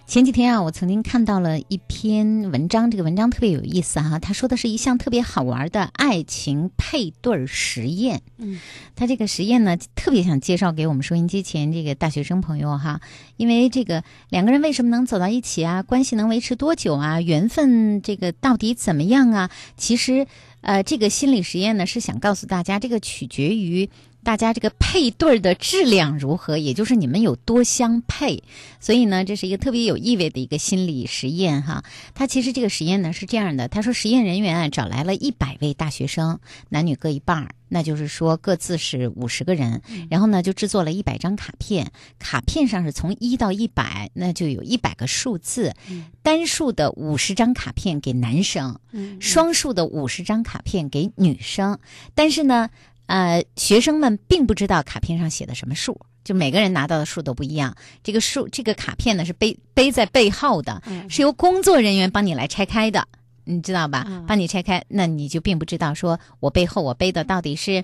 [0.08, 8.22] 前几天啊，我曾经看到了一篇文章，这个文章特别有意思哈、他说的是一项特别好玩的爱情配对儿实验。
[8.38, 8.58] 嗯，
[8.96, 13.02] 他这个实验呢，特别想介绍给我们收音机前这个大学生朋友哈，
[13.36, 15.84] 因为这个两个人为什么能走到一起啊？
[15.84, 17.20] 关系能维持多久啊？
[17.20, 19.52] 缘分这个到底怎么样啊？
[19.76, 20.26] 其实，
[20.62, 23.90] 呃，这个心理实验呢，是想告诉大家，这个取决于。
[24.28, 28.44] 大家这个配对儿的质量如何，也就是你们有多相配。
[28.82, 31.86] 所以呢，这是一个特别有意味的一个心理实验哈。
[32.14, 45.74] 他其实这个实验呢是这样的，他说实验人员啊找来了一百位大学生，男女各一半儿，那就是说各自是五十个人，然后呢就制作了一百张卡片，卡片上是从一到一百，那就有一百个数字，
[46.22, 51.80] 单数的五十张卡片给男生，嗯双数的五十张卡片给女生，
[52.14, 52.70] 但是呢，
[53.08, 57.76] 呃，学生们并不知道卡片上写的什么数，就每个人拿到的数都不一样。
[58.04, 63.08] 这个数，这个卡片呢是背背在背后的，嗯是由工作人员帮你来拆开的，
[63.46, 64.06] 你知道吧？
[64.08, 67.84] 嗯帮你拆开，那你就并不知道说我背后我背的到底是。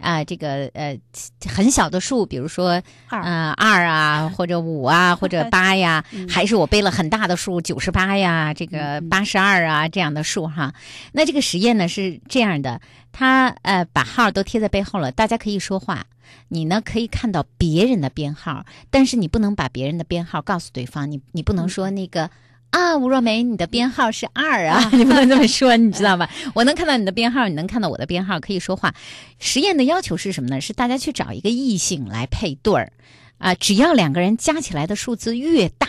[0.00, 0.98] 啊、这个呃
[1.46, 10.74] 很小的数，比如说二呃二啊，或者五啊，或者八呀，还是我背了很大的数，九十八呀，这个八十二啊这样的数哈。
[11.12, 12.80] 那这个实验呢是这样的，
[13.14, 16.04] 他呃把号都贴在背后了，大家可以说话，
[16.48, 22.28] 你呢可以看到别人的编号，但是你不能把别人的编号告诉对方，你你不能说那个。
[22.70, 26.28] 啊，吴若梅，你的编号是二啊， 你不能这么说，你知道吧？
[26.56, 28.92] 我能看到你的编号，你能看到我的编号，可以说话。
[29.38, 30.60] 实验的要求是什么呢？
[30.60, 32.92] 是大家去找一个异性来配对儿，
[33.38, 35.86] 啊，只要两个人加起来的数字越大，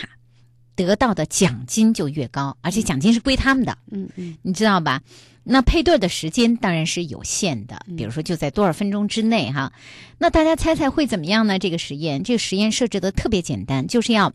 [0.75, 3.77] 得到的奖金就越高，而且奖金是归他们的。
[3.91, 5.01] 嗯嗯你知道吧？
[5.47, 9.71] 那配对的时间当然是有限的，比如说就在多少分钟之内哈。
[10.17, 11.59] 那大家猜猜会怎么样呢？
[11.59, 14.33] 这个实验，这个实验设置的特别简单，就是要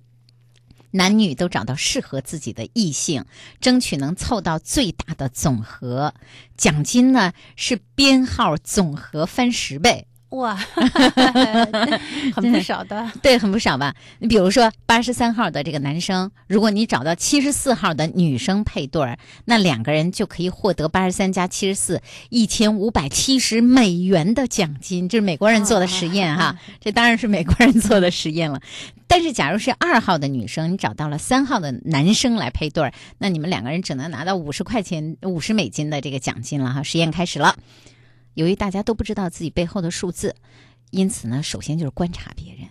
[0.93, 3.25] 男女都找到适合自己的异性，
[3.61, 6.15] 争取能凑到最大的总和。
[6.57, 10.07] 奖金呢是编号总和翻十倍。
[10.31, 10.55] 哇，
[12.35, 13.11] 很不少的。
[13.21, 13.95] 对，很不少吧？
[14.21, 25.09] 你比如说八十三号的这个男生，如果你找到七十四号的女生配对儿，那两个人就可以获得八十三加七十四一千五百七十美元的奖金。
[25.09, 28.61] 这是美国人做的实验哈，这当然是美国人做的实验了。
[29.09, 36.85] 但是，假如是二号的女生，你找到了三号的男生来配对儿，那你们两个人只能拿到五十块钱、五十美金的这个奖金了哈。
[36.85, 37.57] 实验开始了。
[38.35, 40.37] 由于大家都不知道自己背后的数字，
[40.91, 42.69] 因此呢，首先就是观察别人。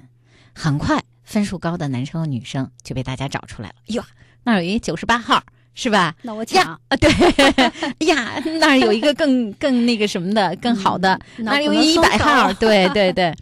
[0.53, 3.75] 很快，分数高的男生和女生就被大家找出来了。
[3.87, 4.03] 哟，
[4.43, 5.43] 那儿有一九十八号，
[5.73, 6.15] 是吧？
[6.23, 7.09] 那我呀抢，啊，对
[8.07, 13.33] 呀，那儿有一个更更那个什么的，更好的，嗯那儿有一一百号， 对对对。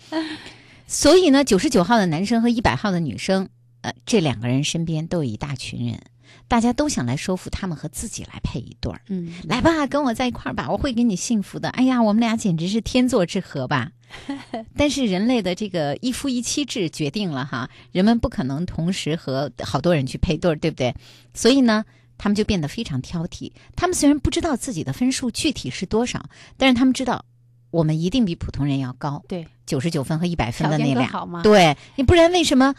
[0.86, 3.49] 所以呢，九十九号的男生和一百号的女生，
[3.82, 5.99] 呃，这两个人身边都有一大群人，
[6.47, 9.01] 大家都想来说服他们和自己来配一对儿。
[9.10, 11.69] 嗯，来吧，跟我在一块儿吧，我会给你幸福的。
[11.69, 13.91] 哎呀，我们俩简直是天作之合吧！
[14.77, 20.95] 但是人类的这个一夫一妻制决定了哈，人们不可能同时和好多人去配对儿，对不对？
[21.33, 21.83] 所以呢，
[22.17, 23.51] 他们就变得非常挑剔。
[23.75, 27.25] 他们虽然不知道自己的分数具体是多少，但是他们知道
[27.69, 31.12] 我们一定比普通人要高，对，九十九分和一百分的那俩。
[31.43, 32.73] 对你不然为什么？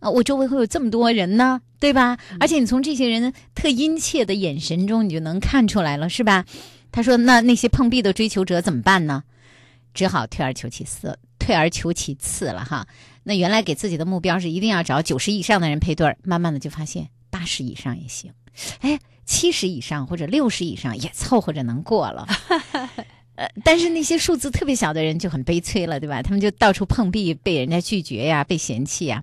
[0.00, 2.18] 啊，我周围会有这么多人呢，对吧？
[2.40, 6.44] 而且你从这些人特殷切的眼神中，你就能看出来了，是吧？
[6.92, 9.22] 他说：“那那些碰壁的追求者怎么办呢？
[9.94, 12.86] 只好退而求其次，退而求其次了哈。
[13.22, 18.32] 那原来给自己的目标是一定要找九十以上的人配对儿，慢慢的就发现八十以上也行，
[18.80, 22.26] 哎，七十以上或者六十以上也凑合着能过了。
[23.36, 26.22] 呃，但是那些数字特别小的人就很悲催了，对吧？
[26.22, 29.22] 他们就到处碰壁，被人家拒绝呀，被嫌弃呀。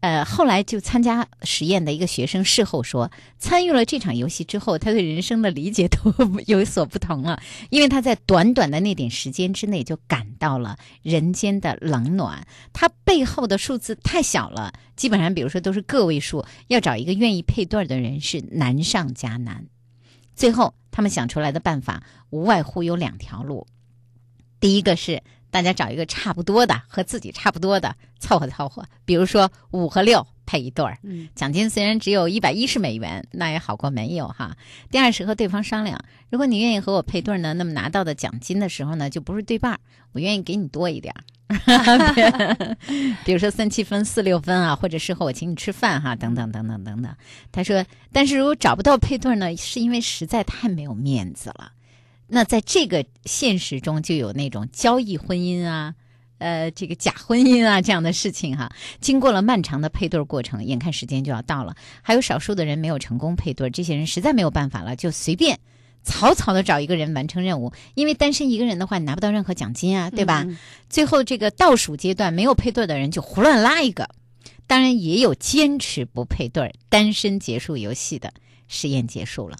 [0.00, 6.12] 呃，后来就参加实验的一个学生事后说，参与了这场游戏之后，他对人生的理解都
[6.46, 12.46] 有所不同了，因为他在短短的那点时间之内就感到了人间的冷暖。
[12.72, 19.66] 他背后的数字太小了，基本上比如说都是个位数，要找一个愿意配对的人是难上加难。
[20.34, 23.66] 最后，他们想出来的办法无外乎有两条路，
[24.58, 34.56] 第一个是大家找一个差不多的，和自己差不多的凑合凑合，比如说五和六配一对儿，嗯奖金虽然只有一百一十美元，那也好过没有哈。
[34.90, 39.80] 第二是和对方商量，如果你愿意和我配对儿呢，那么拿到的奖金的时候呢，就不是对半儿，
[40.12, 41.24] 我愿意给你多一点儿。
[43.24, 47.12] 比如说三七分、四六分啊，或者事后我请你吃饭哈，等等等等等等。
[47.50, 51.72] 他说，但是如果找不到配对儿呢，是因为实在太没有面子了。
[52.30, 55.94] 那在这个现实中，就有那种交易婚姻啊，
[56.38, 58.70] 呃，这个假婚姻啊这样的事情哈。
[59.00, 65.58] 经过了漫长的配对过程，眼看时间就要到了，还有少数的人没有成功配对，这些人实在没有办法了，就随便
[66.02, 67.72] 草草的找一个人完成任务。
[67.94, 70.44] 因为单身一个人的话，你拿不到任何奖金啊，对吧？
[70.46, 70.56] 嗯
[70.88, 74.08] 最后这个倒数阶段没有配对的人就胡乱拉一个，
[74.66, 78.32] 当然也有坚持不配对、单身结束游戏的。
[78.72, 79.56] 实验结束了。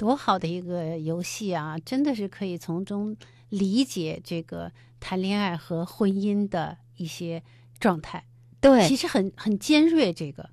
[0.00, 1.78] 多好的一个游戏啊！
[1.84, 3.14] 真的是可以从中
[3.50, 7.42] 理解这个谈恋爱和婚姻的一些
[7.78, 8.24] 状态。
[8.62, 10.48] 对其实很很尖锐，这个。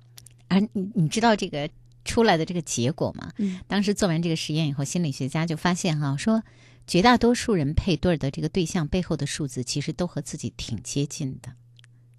[0.48, 1.66] 啊你你知道这个
[2.04, 3.32] 出来的这个结果吗？
[3.38, 6.42] 嗯当时做完这个实验以后，心理学家就发现哈，说
[6.86, 11.54] 绝大多数人配对儿的这个对象背后的数字，其实都和自己挺接近的。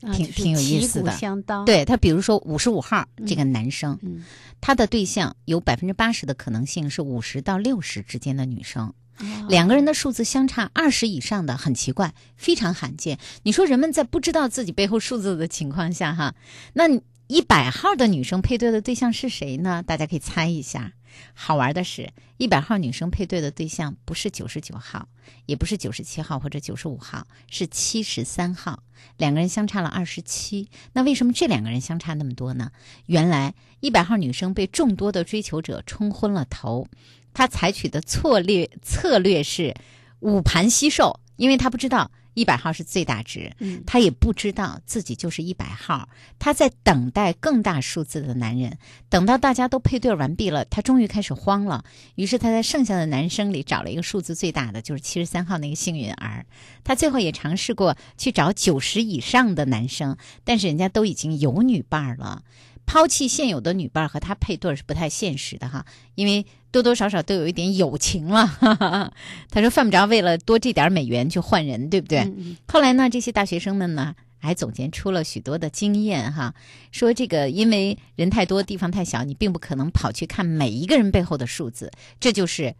[0.01, 4.23] 啊挺挺有意思的相当。，对他，比如说五十五号这个男生，嗯，
[4.61, 8.93] 他的对象有百分之八十的可能性是五十到六十之间的女生。
[9.17, 13.19] 啊两个人的数字相差二十以上的很奇怪，非常罕见。
[13.43, 16.35] 你说人们在不知道自己背后数字的情况下，哈，
[16.71, 16.87] 那
[17.27, 19.83] 一百号的女生配对的对象是谁呢？
[19.85, 20.93] 大家可以猜一下。
[21.33, 25.07] 好玩的是，一百号女生配对的对象不是九十九号，
[25.45, 28.83] 也不是九十七号或者九十五号，是七十三号。
[29.17, 30.69] 两个人相差了二十七。
[30.93, 32.71] 那为什么这两个人相差那么多呢？
[33.05, 36.87] 原来一百号女生被众多的追求者冲昏了头，
[37.33, 39.73] 她采取的策略策略是
[40.19, 46.07] 五盘吸售，因为她不知道一百号是最大值，嗯他也不知道自己就是一百号，
[46.37, 48.77] 他在等待更大数字的男人。
[49.09, 51.83] 等到大家都配对完毕了，他终于开始慌了。
[52.15, 56.45] 于是他在剩下的男生里找了一个数字最大的，就是七十三号那个幸运儿。
[56.83, 62.43] 他最后也尝试过去找九十以上的男生，但是人家都已经有女伴儿了。
[62.85, 68.45] 抛弃现有的女伴儿和他配对是不太现实的哈，因为多多少少都有一点友情了。
[68.45, 69.13] 哈哈哈。
[69.49, 72.31] 他说犯不着为了多这点美元去换人，对不对？
[72.67, 76.53] 后来呢，这些大学生们呢，还总结出了许多的经验哈，
[76.91, 82.75] 说这个因为人太多，地方太小，你并不可能跑去看每一个人背后的数字，这就是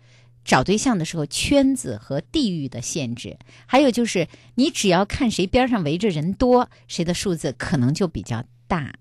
[0.45, 3.37] 找对象的时候圈子和地域的限制。
[3.65, 8.93] 还有就是，你只要看谁边上围着人多，谁的数字可能就比较大。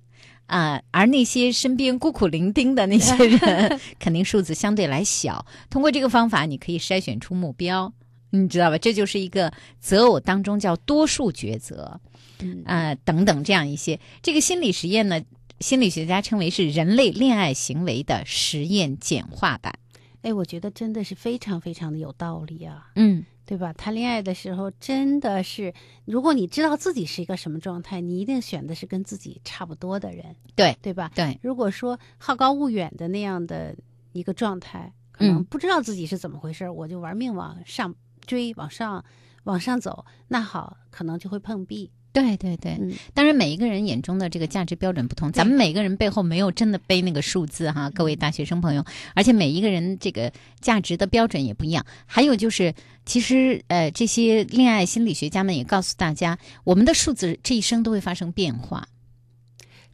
[0.48, 5.44] 啊、而那些身边孤苦伶仃的那些人， 肯定数字相对来小。
[5.70, 7.92] 通过这个方法，你可以筛选出目标，
[8.30, 8.78] 你知道吧？
[8.78, 12.00] 这就是一个择偶当中叫多数抉择，
[12.40, 14.00] 嗯啊、等等这样一些。
[14.22, 15.22] 这个心理实验呢，
[15.60, 19.74] 心理学家称为是人类恋爱行为的实验简化版。
[20.22, 23.72] 哎，我觉得真的是非常非常的有道理啊，嗯，对吧？
[23.72, 25.72] 谈恋爱的时候真的是，
[26.04, 31.10] 如果你知道自己是一个什么状态，你一定选的是跟自己差不多的人，对对吧？
[31.14, 33.74] 对，如果说好高骛远的那样的
[34.12, 37.94] 一个状态，可能嗯不知道自己是怎么回事儿，我就玩命往上
[38.26, 39.02] 追，往上
[39.44, 41.90] 往上走，那好，可能就会碰壁。
[42.20, 42.76] 对对对。
[42.80, 51.84] 嗯，当然，每一个人眼中的这个价值标准不同，咱们每个人背后没有真的背那个数字哈，各位大学生朋友，而且每一个人这个价值的标准也不一样。
[52.06, 52.74] 还有就是，
[53.06, 58.86] 其实呃，这些恋爱心理学家们也告诉大家，我们的数字这一生都会发生变化，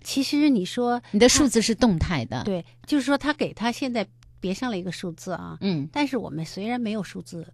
[0.03, 4.07] 其实你说你的数字是动态的。，对，就是说他给他现在
[4.41, 7.47] 别上了一个数字啊，嗯，但是我们虽然没有数字，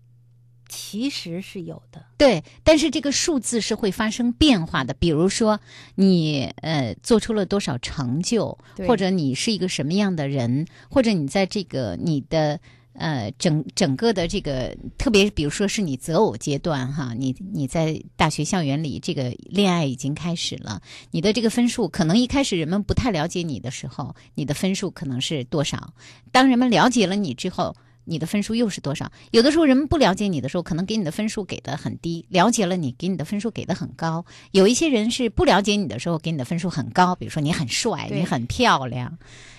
[0.72, 2.06] 其实是有的。
[2.16, 4.94] 对，但是这个数字是会发生变化的。
[4.94, 5.58] 比如说，
[5.96, 8.56] 你呃做出了多少成就，
[8.86, 12.60] 或者你是一个什么样的人，或者你在这个你的
[12.92, 25.94] 呃整整个的这个，特别比如说是你择偶阶段哈，你你在大学校园里这个恋爱已经开始了，你的这个分数可能一开始人们不太了解你的时候，你的分数可能是多少？
[26.30, 27.74] 当人们了解了你之后。
[28.10, 29.10] 你的分数又是多少？
[29.30, 34.24] 有的时候人们不了解你的时候，可能给你的分数给的很低；了解了你，给你的分数给的很高。
[34.50, 39.16] 有一些人是不了解你的时候，给你的分数很高，比如说你很帅，你很漂亮，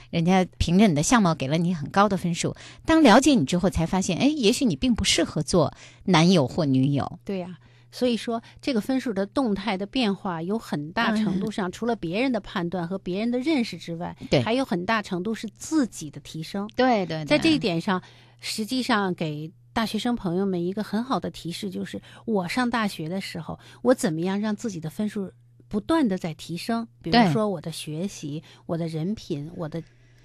[0.10, 2.54] 人家凭着你的相貌给了你很高的分数。
[2.86, 5.74] 当了解你之后，才发现，哎，也许你并不适合做
[6.04, 7.20] 男友或女友。
[7.24, 7.58] 对呀、
[7.89, 16.70] 所以说这个分数的动态的变化，有很大程度上，除了别人的判断和别人的认识之外，对还有很大程度是自己的提升。
[16.76, 18.02] 对对在这一点上，
[18.42, 25.32] 实际上给大学生朋友们一个很好的提示，就是我上大学的时候，我怎么样让自己的分数
[25.70, 26.86] 不断的在提升？
[27.02, 29.82] 比如说我的学习、我的人品、我的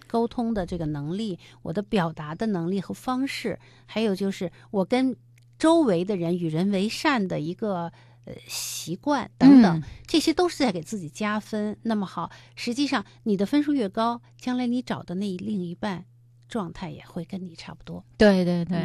[0.09, 5.15] 沟通的这个能力、我的表达的能力和方式，还有就是我跟
[5.57, 7.93] 周围的人与人为善的一个。
[8.29, 11.79] 呃，习惯等等，嗯这些都是在给自己加分。
[11.83, 16.07] 那么好，实际上你的分数越高，将来你找的那另一半
[16.49, 18.03] 状态也会跟你差不多。
[18.17, 18.79] 对对对，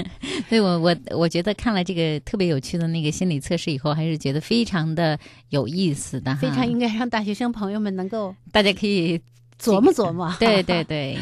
[0.48, 9.20] 所以我我我觉得看了这个特别有趣的那个心理测试以后，还是觉得非常的有意思的，非常应该让大学生朋友们能够 大家可以
[9.60, 10.34] 琢磨琢磨。
[10.38, 11.18] 对对对，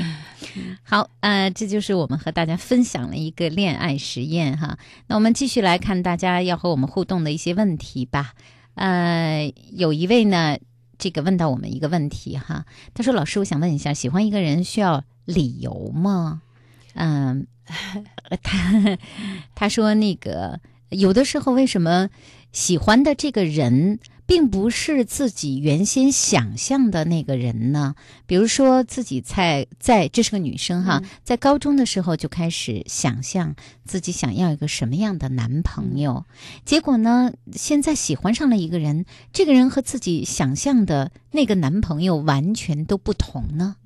[0.82, 4.76] 好，呃，这就是我们和大家分享了一个恋爱实验哈。
[5.07, 8.34] 那我们继续来看大家要和我们互动的一些问题吧。
[8.74, 10.59] 呃，有一位呢，
[10.99, 16.43] 这个问到我们一个问题哈，他说：“老师，我想问一下，喜欢一个人需要理由吗？”
[16.95, 17.47] 嗯、
[18.29, 18.99] 呃他
[19.55, 20.61] 他说那个
[20.91, 22.09] 有的时候为什么
[22.53, 27.95] 喜欢的这个人并不是自己原先想象的那个人呢？
[28.27, 36.25] 比如说自己在在这是个女生哈，嗯在高中的时候就开始想象自己想要一个什么样的男朋友，
[36.64, 43.77] 结果呢，现在喜欢上了一个人，这个人和自己想象的那个男朋友完全都不同呢。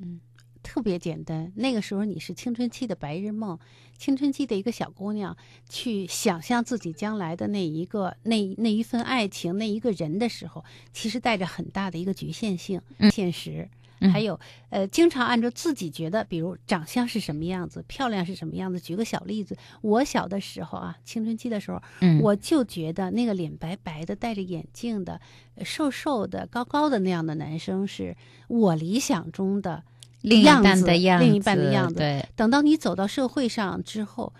[0.78, 1.52] 特别简单。
[1.56, 3.58] 那个时候你是青春期的白日梦，
[3.96, 5.36] 青春期的一个小姑娘，
[5.68, 13.68] 去想象自己将来的那一个那那一份爱情那一个人的时候，其实带着很大的一个局限性、嗯现实。
[14.00, 14.38] 嗯还有，
[14.70, 18.78] 呃，经常按照自己觉得，比如长相是什么样子，漂亮是什么样子。
[18.78, 25.20] 举个小例子，我小的时候啊，青春期的时候，嗯，我就觉得那个脸白白的、戴着眼镜的、
[25.56, 28.16] 呃瘦瘦的、高高的那样的男生，是
[28.46, 29.82] 我理想中的
[30.22, 31.94] 另一半样子的样子，另一半的样子。
[31.94, 34.32] 对，等到你走到社会上之后，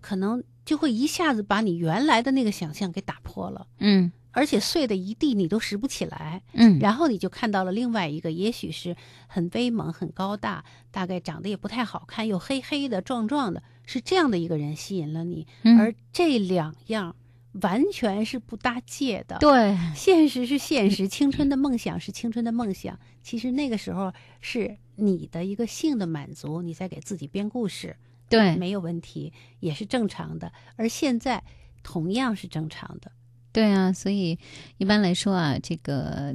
[0.00, 6.42] 可能就会一下子把你原来的那个想象给打破了，嗯而且碎的一地，你都拾不起来。
[6.52, 8.94] 嗯，然后你就看到了另外一个，也许是
[9.26, 15.46] 很威猛、很高大，大概长得也不太好看，又黑黑的、壮壮的，是这样的一个人吸引了你。
[15.62, 17.16] 嗯而这两样
[17.62, 19.38] 完全是不搭界的。
[19.40, 22.96] 对，现实是现实，青春的梦想是青春的梦想。
[23.22, 27.96] 其实那个时候是你的一个性的满足，你在给自己编故事，
[28.28, 30.52] 对，没有问题，也是正常的。
[30.76, 31.42] 而现在
[31.82, 33.12] 同样是正常的。
[33.50, 34.38] 对啊，所以
[34.76, 36.34] 一般来说啊，这个，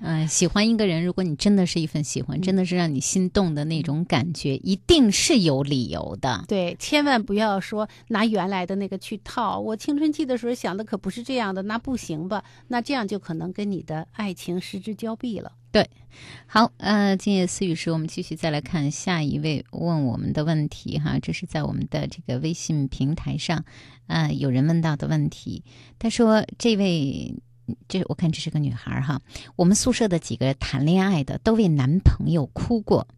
[0.00, 6.44] 呃，喜欢一个人，如果你真的是一份喜欢，真的是让你心动的那种感觉，一定是有理由的。
[6.46, 9.58] 对，千万不要说拿原来的那个去套。
[9.58, 12.44] 我青春期的时候想的可不是这样的，那不行吧？
[12.68, 15.52] 那这样就可能跟你的爱情失之交臂了。
[15.72, 15.88] 对
[16.46, 23.64] 好，呃，今夜思语时，我们继续再来看下一位问我们的问题哈，这是在我们的这个微信平台上，
[24.06, 25.64] 呃，有人问到的问题。
[25.98, 27.34] 他说，这位，
[27.88, 29.22] 这我看这是个女孩哈，
[29.56, 33.08] 我们宿舍的几个谈恋爱的都为男朋友哭过，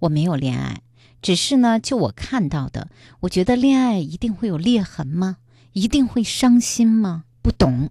[0.00, 0.82] 我没有恋爱，
[1.22, 2.88] 只是呢，就我看到的，
[3.20, 5.36] 我觉得恋爱一定会有裂痕吗？
[5.72, 7.22] 一定会伤心吗？
[7.40, 7.88] 不懂。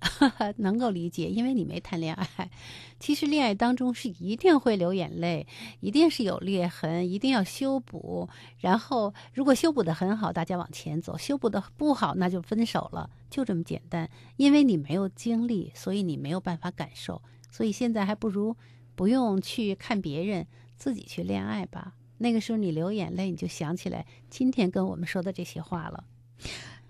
[0.58, 2.50] 能够理解，因为你没谈恋爱。
[3.00, 5.46] 其实恋爱当中是一定会流眼泪，
[5.80, 8.28] 一定是有裂痕，一定要修补。
[8.58, 14.08] 然后如果修补的很好，大家往前走；修补的不好，那就分手了，就这么简单。
[14.36, 17.20] 因为你没有经历，所以你没有办法感受。
[17.50, 18.56] 所以现在还不如
[18.94, 20.46] 不用去看别人，
[20.76, 21.94] 自己去恋爱吧。
[22.18, 26.04] 那个时候你流眼泪，你就想起来今天跟我们说的这些话了。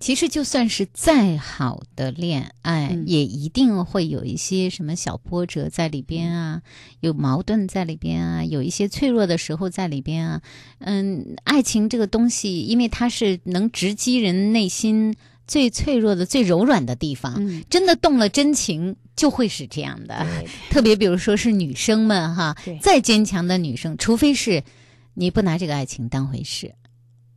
[0.01, 6.63] 其实就算是再好的恋爱，嗯也一定会有一些什么小波折在里边啊，
[7.01, 10.43] 有矛盾在里边啊，有一些脆弱的时候在里边啊。
[10.79, 15.17] 嗯，爱情这个东西，因为它是能直击人内心
[15.49, 20.25] 最脆弱的、最柔软的地方，嗯，真的动了真情，就会是这样的。
[20.71, 24.63] 特别比如说是女生们哈，再坚强的女生，除非是
[25.15, 26.75] 你不拿这个爱情当回事。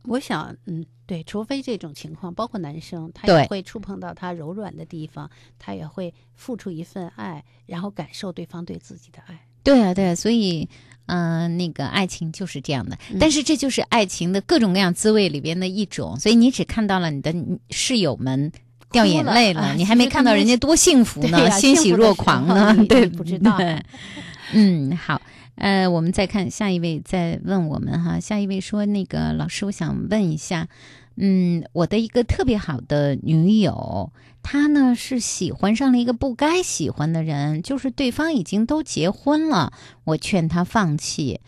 [0.04, 9.46] 我想，嗯，对，除非这种情况，包括男生，他也会触碰到他柔软的地方，他也会付出一份爱，然后感受对方对自己的爱。
[9.62, 10.68] 对啊，对啊，所以，
[11.06, 17.34] 嗯、那个爱情就是这样的，嗯但是这就是爱情的各种各样滋味里边的一种，所以你只看到了你的
[17.70, 18.52] 室友们。
[18.90, 23.58] 掉眼泪了，啊 你还没看到人家多幸福呢，欣喜若狂呢对不知道
[24.52, 25.18] 嗯，好，
[25.56, 30.68] 呃，我们再看下一位，再问我们哈，下一位说那个老师，我想问一下，
[31.16, 39.72] 嗯，我的一个特别好的女友，她呢是喜欢上了一个不该喜欢的人，就是对方已经都结婚了，
[40.04, 41.40] 我劝她放弃。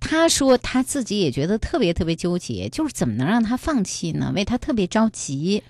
[0.00, 4.32] 她说她自己也觉得特别特别纠结，就是怎么能让她放弃呢？
[4.34, 5.64] 为她特别着急。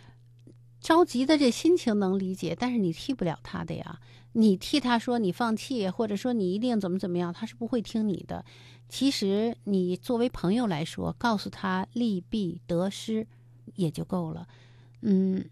[0.81, 3.99] 着急的这心情能理解，但是你替不了他的呀。
[4.39, 8.45] 你替他说你放弃，或者说你一定怎么怎么样，他是不会听你的。
[8.89, 13.27] 其实你作为朋友来说，告诉他利弊得失
[13.75, 14.47] 也就够了。
[15.03, 15.45] 嗯，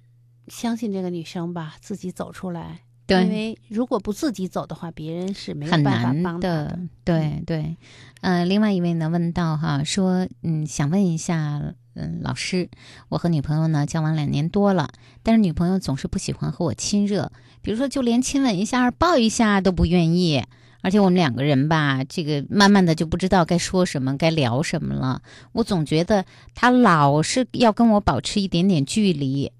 [0.47, 2.83] 相信这个女生吧，自己走出来。
[3.09, 6.79] 对因为如果不自己走的话，别人是没有办法帮他的。
[7.05, 7.77] 对对，
[8.21, 12.69] 呃，另外一位呢问到哈，说嗯，想问一下，嗯，老师，
[13.09, 14.91] 我和女朋友呢交往两年多了，
[15.23, 17.33] 但是女朋友总是不喜欢和我亲热，
[17.63, 20.45] 比如说就连亲吻一下、抱一下都不愿意。
[20.83, 25.21] 而且我们两个人吧，这个慢慢的就不知道该说什么、该聊什么了。
[25.53, 26.25] 我总觉得
[26.55, 29.51] 他老是要跟我保持一点点距离。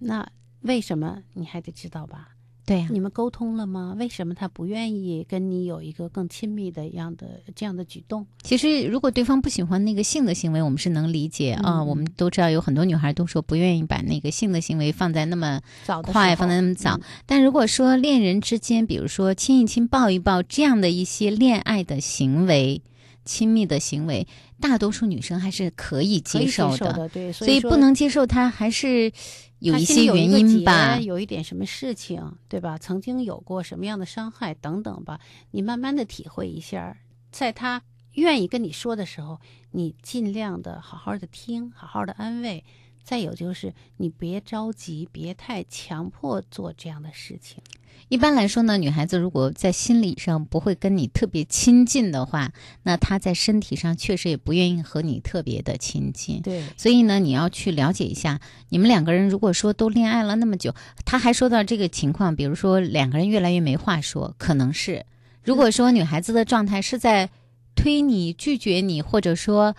[0.00, 0.26] 那
[0.62, 2.30] 为什么你还得知道吧？
[2.66, 3.94] 对呀、你们沟通了吗？
[3.96, 8.26] 为什么他不愿意跟你有一个更亲密的样的这样的举动？
[8.42, 15.60] 其实，如果对方不喜欢那个性的行为，我们是能理解啊、嗯我们都知道，有很多女孩都说不愿意把那个性的行为放在那么
[16.02, 16.96] 快，放在那么早。
[16.96, 22.82] 嗯但如果说恋人之间，比如说亲一亲、抱一抱这样的一些恋爱的行为、
[23.26, 24.26] 亲密的行为，
[24.58, 27.08] 大多数女生还是可以接接受的。
[27.10, 29.12] 对，所以不能接受，他还是
[29.58, 31.04] 有一些原因吧结。
[31.04, 32.78] 有一点什么事情，对吧？
[32.78, 35.20] 曾经有过什么样的伤害等等吧，
[35.50, 36.96] 你慢慢的体会一下，
[37.30, 39.40] 在他愿意跟你说的时候，
[39.72, 42.64] 你尽量的好好的听，好好的安慰。
[43.02, 47.62] 再有就是，你别着急，别太强迫做这样的事情。
[48.08, 52.52] 一般来说呢，女孩子如果在心理上不会跟你特别亲近的话，
[52.84, 56.40] 那她在身体上确实也不愿意和你特别的亲近。
[56.42, 60.74] 对，所以呢，你要去了解一下，你们两个人如果说都恋爱了那么久，
[61.04, 65.04] 他还说到这个情况，比如说两个人越来越没话说，可能是
[65.42, 67.30] 如果说女孩子的状态是在
[67.74, 69.74] 推你、拒绝你，或者说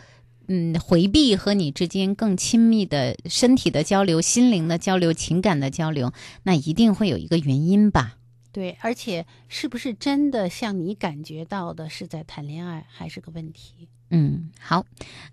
[0.47, 8.15] 嗯回避和你之间更亲密的身体的交流、心灵的交流、情感的交流，那一定会有一个原因吧？
[8.51, 13.87] 对，而且是不是真的像你感觉到的是在谈恋爱，还是个问题？
[14.09, 14.85] 嗯，好，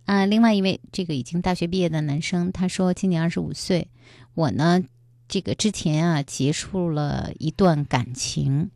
[0.05, 3.89] 啊、另外一位这个已经大学毕业的男生，他说今年二十五岁，
[4.35, 4.83] 我呢，
[5.29, 8.71] 这个之前啊结束了一段感情，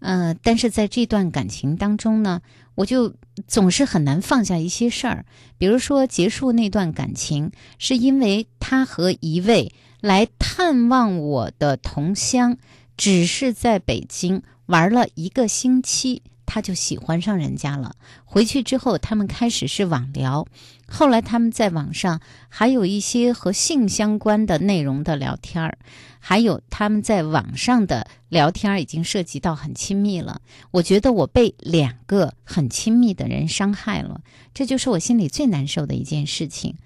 [0.00, 2.42] 呃，但是在这段感情当中呢，
[2.78, 3.12] 我就
[3.48, 5.24] 总是很难放下一些事儿，
[5.58, 12.56] 比如说结束那段感情，是因为他和一位来探望我的同乡，
[12.96, 17.94] 只是在北京玩了一个星期，他就喜欢上人家了。
[18.24, 20.46] 回去之后，他们开始是网聊，
[20.88, 25.76] 后来他们在网上还有一些和性相关的内容的聊天儿，
[26.18, 30.40] 还有他们在网上的聊天儿已经涉及到很亲密了。
[30.70, 34.22] 我觉得我被两个很亲密的人伤害了，
[34.54, 36.76] 这就是我心里最难受的一件事情。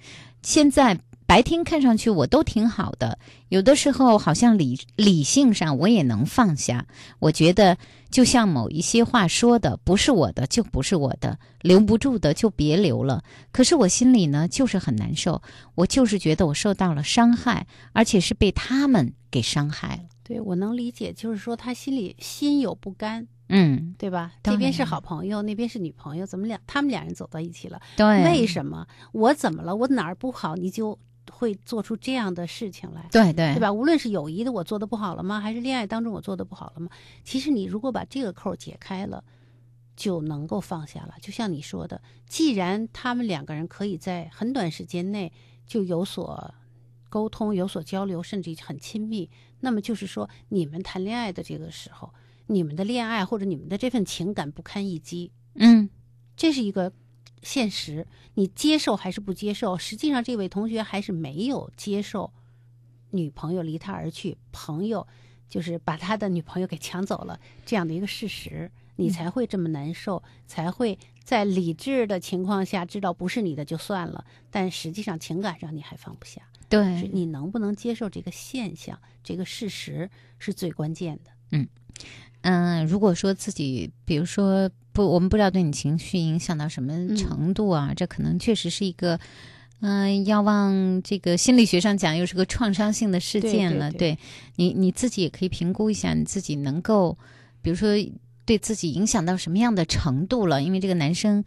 [0.43, 3.17] 现在白天看上去我都挺好的，
[3.49, 6.87] 有的时候好像理理性上我也能放下。
[7.21, 7.79] 我觉得
[8.13, 13.25] 就像某一些话说的，不是我的就不是我的，留不住的就别留了。
[13.51, 15.43] 可是我心里呢就是很难受，
[15.75, 20.03] 我就是觉得我受到了伤害，而且是被他们给伤害了。
[20.23, 24.33] 对我能理解，就是说他心里心有不甘，嗯，对吧？
[24.41, 27.81] 当这边是好朋友，那边是女朋友，怎么两他们俩人走到一起了？
[27.97, 28.87] 对，为什么？
[29.13, 29.75] 我怎么了？
[29.75, 30.97] 我哪儿不好，你就
[31.31, 33.09] 会做出这样的事情来？
[33.13, 33.73] 对对对吧？
[33.73, 36.89] 无论是友谊的我做的不好了吗，还是恋爱当中我做的不好了吗？
[37.25, 39.23] 其实你如果把这个扣解开了，
[39.95, 41.15] 就能够放下了。
[41.21, 45.33] 就像你说的，既然他们两个人可以在很短时间内
[45.67, 46.55] 就有所
[47.09, 52.13] 沟通、有所交流，甚至很亲密，那么就是说，你们谈恋爱的这个时候，
[52.47, 55.89] 你们的恋爱或者你们的这份情感不堪一击，嗯
[56.35, 56.91] 这是一个
[57.43, 59.77] 现实，你接受还是不接受？
[59.77, 62.33] 实际上，这位同学还是没有接受
[63.11, 65.07] 女朋友离他而去，朋友
[65.49, 81.31] 就是把他的女朋友给抢走了这样的一个事实，你才会这么难受，才会在理智的情况下知道不是你的就算了，但实际上情感上你还放不下，是对，你能不能接受这个现象，这个事实是最关键的。
[81.53, 81.69] 嗯
[82.41, 89.21] 嗯，如果说自己，比如说不，我们不知道对你情绪影响到什么程度啊，这可能确实是一个，
[89.81, 93.91] 嗯、要往这个心理学上讲，又是个创伤性的事件了。
[93.93, 94.19] 对对
[94.57, 97.17] 你你自己也可以评估一下，你自己能够，
[97.63, 97.89] 比如说
[98.45, 101.45] 对自己影响到什么样的程度了，因为这个男生。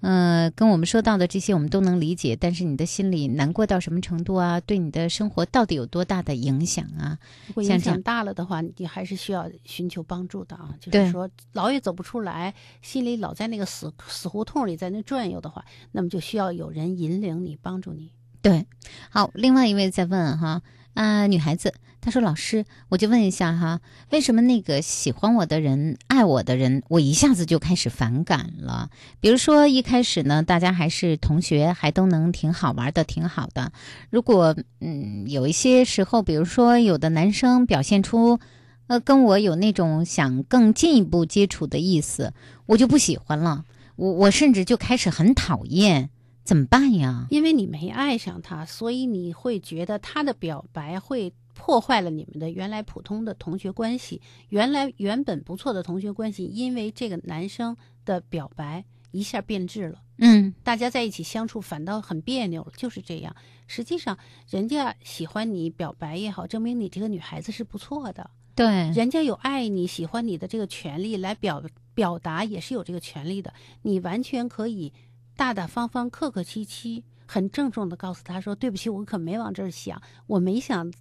[0.00, 4.60] 呃，跟我们说到的这些我们都能理解，但是你的心里难过到什么程度啊？
[4.60, 7.18] 对你的生活到底有多大的影响啊？
[7.48, 10.72] 如果影响大了的话，你还是需要寻求帮助的啊。
[10.80, 18.12] 就是说，老也走不出来，心里老在那个死死胡同里在那转悠的话，那么就需要有人引领你，帮助你。
[18.40, 18.64] 对，
[19.10, 20.62] 好，另外一位在问哈啊、
[20.98, 23.80] 啊女孩子，她说老师，我就问一下哈，
[24.10, 28.90] 为什么那个喜欢我的人、爱我的人，我一下子就开始反感了？
[29.20, 33.70] 比如说一开始呢，大家还是同学，还都能挺好玩的，挺好的。
[34.10, 38.40] 如果嗯有一些时候，比如说有的男生表现出。
[38.88, 42.32] 呃，跟我有那种想更进一步接触的意思，
[42.64, 43.66] 我就不喜欢了。
[43.96, 46.08] 我我甚至就开始很讨厌，
[46.48, 47.26] 怎么办呀？
[47.28, 57.76] 因为你没爱上他，所以你会觉得他的表白会破坏了你们的原来普通的同学关系，原来原本不错的同学关系，因为这个男生
[58.06, 60.00] 的表白一下变质了。
[60.20, 63.36] 嗯大家在一起相处反倒很别扭了，就是这样。
[63.66, 64.16] 实际上，
[64.48, 68.30] 人家喜欢你表白也好，证明你这个女孩子是不错的。
[68.54, 71.62] 对，人家有爱你、喜欢你的这个权利来表
[71.94, 73.52] 表达，也是有这个权利的。
[73.82, 74.92] 你完全可以
[75.38, 80.92] 大大方方、客客气气、很郑重的告诉他说：“对不起，我可没往这儿想，我没想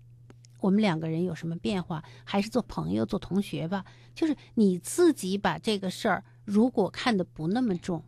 [0.59, 3.83] 我们两个人有什么变化，还是做朋友、做同学吧。”
[4.13, 8.03] 就是你自己把这个事儿，如果看得不那么重，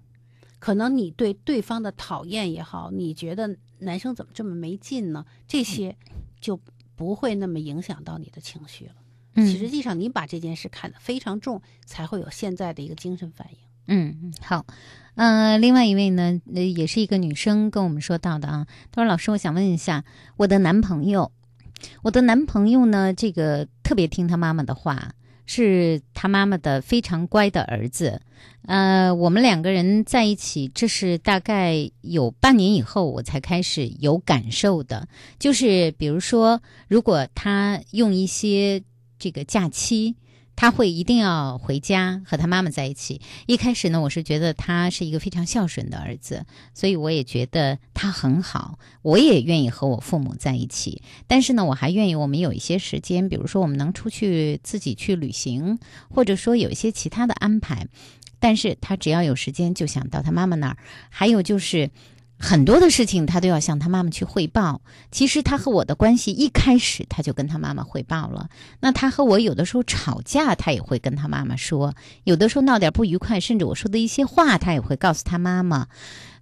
[0.60, 5.26] 可能你对对方的讨厌也好，你觉得男生怎么这么没劲呢？
[5.48, 5.98] 这些
[6.40, 6.60] 就
[6.96, 8.94] 不会那么影响到你的情绪了。
[9.34, 13.69] 嗯实际上，你把这件事看得非常重，才会有现在的一个精神反应。
[13.92, 14.68] 嗯，好，
[15.16, 20.06] 呃，另外一位呢，呃，也是一个女生跟我们说到的啊，她说：“老师，我想问一下，
[20.38, 21.32] 我的男朋友，
[22.04, 25.14] 我的男朋友呢，这个特别听他妈妈的话，
[25.48, 28.22] 是他妈妈的非常乖的儿子。
[28.68, 35.08] 呃，我们两个人在一起，这是大概有半年以后我才开始有感受的，
[35.40, 38.84] 就是比如说，如果他用一些
[39.18, 40.16] 这个假期。”
[40.60, 43.22] 他会一定要回家和他妈妈在一起。
[43.46, 51.02] 一开始呢，我是觉得他是一个非常孝顺的儿子，所以我也觉得他很好，我也愿意和我父母在一起。
[51.28, 55.80] 但是呢，我还愿意我们有一些时间，比如说我们能出去自己去旅行，
[56.10, 57.88] 或者说有一些其他的安排。
[58.42, 60.78] 但是他只要有时间就想到他妈妈那儿，
[61.10, 61.90] 还有就是。
[62.42, 64.82] 很多的事情他都要向他妈妈去汇报。
[65.12, 68.50] 其实他和我的关系一开始他就跟他妈妈汇报了。
[68.80, 71.92] 那他和我有的时候吵架，他也会跟他妈妈说；
[72.24, 75.88] 有的时候闹点不愉快，甚至我说的一些话，他也会告诉他妈妈。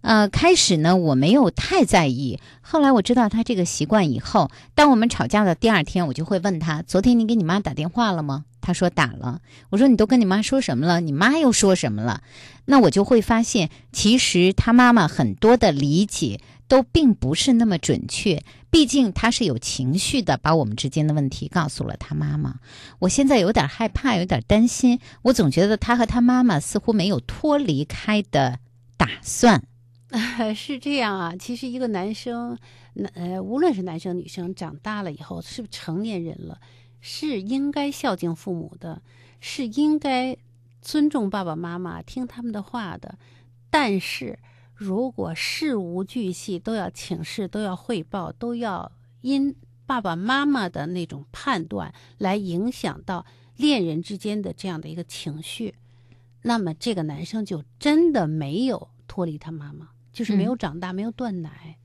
[0.08, 8.46] 呃，开始呢我没有太在意，后来我知道他这个习惯以后，当我们吵架的第二天，我就会问他：昨天你给你妈打电话了吗？
[8.62, 9.42] 他说打了。
[9.70, 11.02] 我说你都跟你妈说什么了？
[11.02, 12.22] 你妈又说什么了？
[12.64, 16.40] 那我就会发现，其实他妈妈很多的理解
[16.70, 18.42] 都并不是那么准确。
[18.70, 22.56] 毕竟他是有情绪的，把我们之间的问题告诉了他妈妈。
[23.00, 25.02] 我现在有点害怕，有点担心。
[25.24, 28.60] 我总觉得他和他妈妈似乎没有脱离开的
[28.96, 29.64] 打算。
[30.56, 32.58] 是这样啊，其实一个男生，
[33.14, 36.62] 呃，无论是男生女生，长大了以后是不是成年人了，
[37.02, 39.02] 是应该孝敬父母的，
[39.42, 40.38] 是应该
[40.82, 43.18] 尊重爸爸妈妈，听他们的话的。
[43.70, 44.40] 但是
[44.74, 48.90] 如果事无巨细都要请示、都要汇报、都要
[49.20, 49.54] 因
[49.86, 53.26] 爸爸妈妈的那种判断来影响到
[53.58, 55.76] 恋人之间的这样的一个情绪，
[56.44, 59.90] 那么这个男生就真的没有脱离他妈妈。
[60.18, 61.78] 就是没有长大，没有断奶，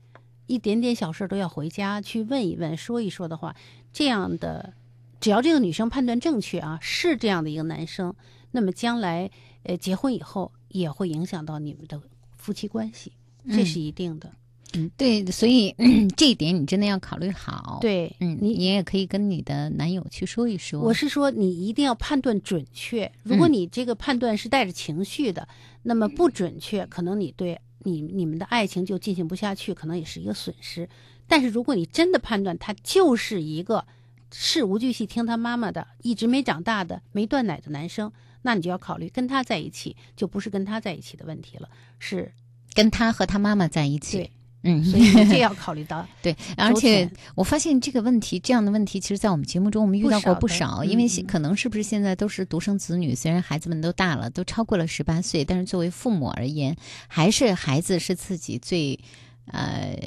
[0.47, 3.55] 一点点小事都要回家去问一问、说一说的话，
[3.93, 4.73] 这样的，
[5.19, 8.15] 只要这个女生判断正确啊，是这样的一个男生，
[8.49, 9.29] 那么将来
[9.61, 12.01] 呃结婚以后也会影响到你们的
[12.35, 13.11] 夫妻关系，
[13.51, 14.33] 这是一定的。
[14.75, 15.75] 嗯，对，所以
[16.17, 17.77] 这一点你真的要考虑好。
[17.79, 20.81] 对，嗯，你你也可以跟你的男友去说一说。
[20.81, 23.11] 我是说，你一定要判断准确。
[23.21, 25.47] 如果你这个判断是带着情绪的，
[25.83, 27.61] 那么不准确，可能你对。
[27.83, 30.89] 你你们的爱情就进行不下去，可能也是一个损失。
[31.27, 33.85] 但是如果你真的判断他就是一个
[34.31, 38.11] 事无巨细听他妈妈的，一直没长大的、没断奶的男生，
[38.41, 41.69] 那你就要考虑跟他在一起，就不是跟他在一起的问题了，
[41.99, 42.33] 是
[42.73, 44.17] 跟他和他妈妈在一起。
[44.17, 44.31] 对。
[44.63, 50.83] 嗯，所以这要考虑到 对，而且我发现这个问题，这样的问题，其实，在我们节目中我们遇到过不少。
[50.85, 56.75] 因为可能是不是现在都是独生子女，虽然孩子们都大了，都超过了十八岁，但是作为父母而言，
[57.07, 58.97] 还是孩子是自己最
[59.47, 59.99] 呃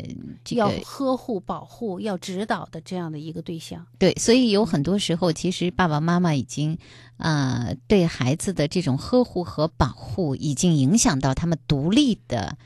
[0.51, 3.85] 要呵护、保护、要指导的这样的一个对象。
[3.99, 6.79] 对，所以有很多时候，其实爸爸妈妈已经
[7.19, 12.57] 呃对孩子的这种呵护和保护，已经影响到他们独立的。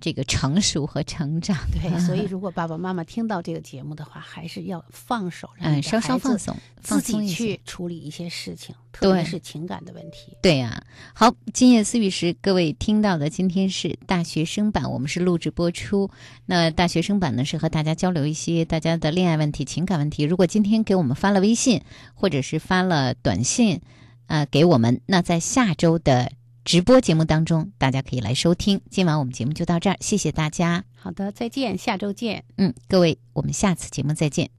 [0.00, 10.36] 这个成熟和成长， 对，所以如果爸爸妈妈听到这个节目的话，还是要放手，嗯，稍稍放松，自己去处理一些事情，特别是情感的问题。
[10.40, 10.84] 对呀，
[11.14, 16.10] 好，今夜思雨时，各位听到的今天是大学生版，我们是录制播出。
[16.46, 20.22] 那大学生版呢，是和大家交流一些大家的恋爱问题、情感问题。
[20.22, 21.82] 如果今天给我们发了微信，
[22.14, 23.80] 或者是发了短信，
[24.28, 26.30] 呃，给我们，那在下周的。
[26.68, 28.82] 直播节目当中，大家可以来收听。
[28.90, 30.84] 今晚我们节目就到这儿，谢谢大家。
[30.94, 32.44] 好的，再见，下周见。
[32.58, 34.50] 嗯，各位，我们下次节目再见。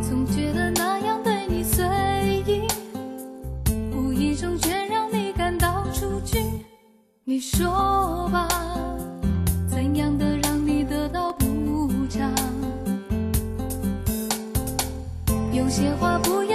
[0.00, 1.84] 总觉得那样对你随
[2.46, 2.62] 意，
[3.92, 6.38] 无意中却让你感到出局。
[7.24, 8.63] 你说吧。
[15.64, 16.53] 有些话不要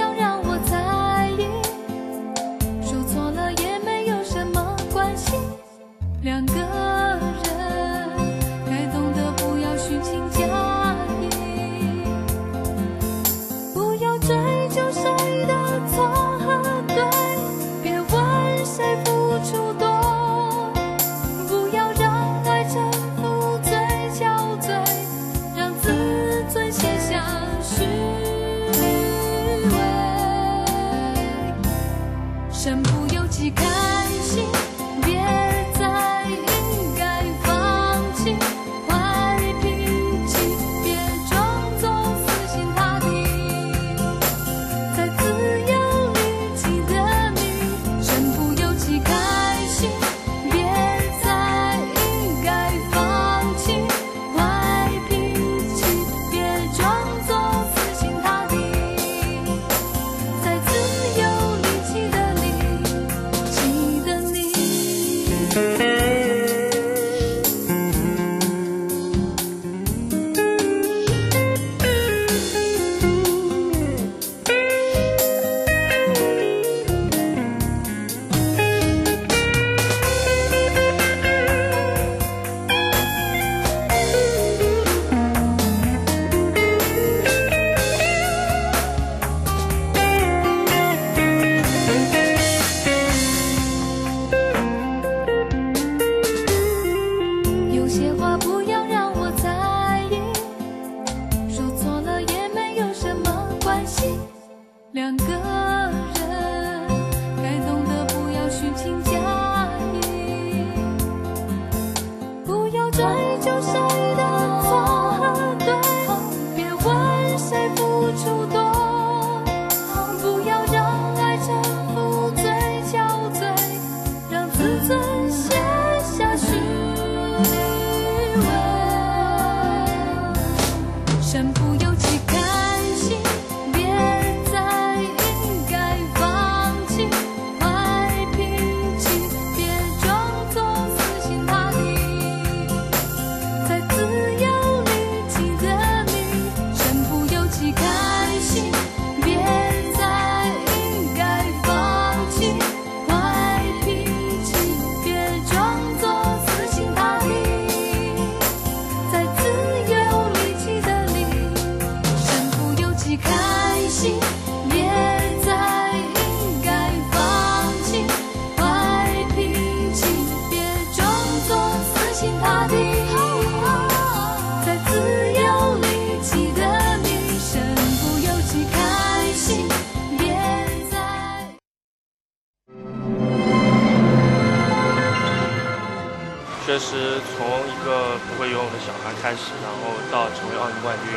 [186.80, 191.12] 实从一个不会游泳的小孩开始，然后到成为奥运冠军，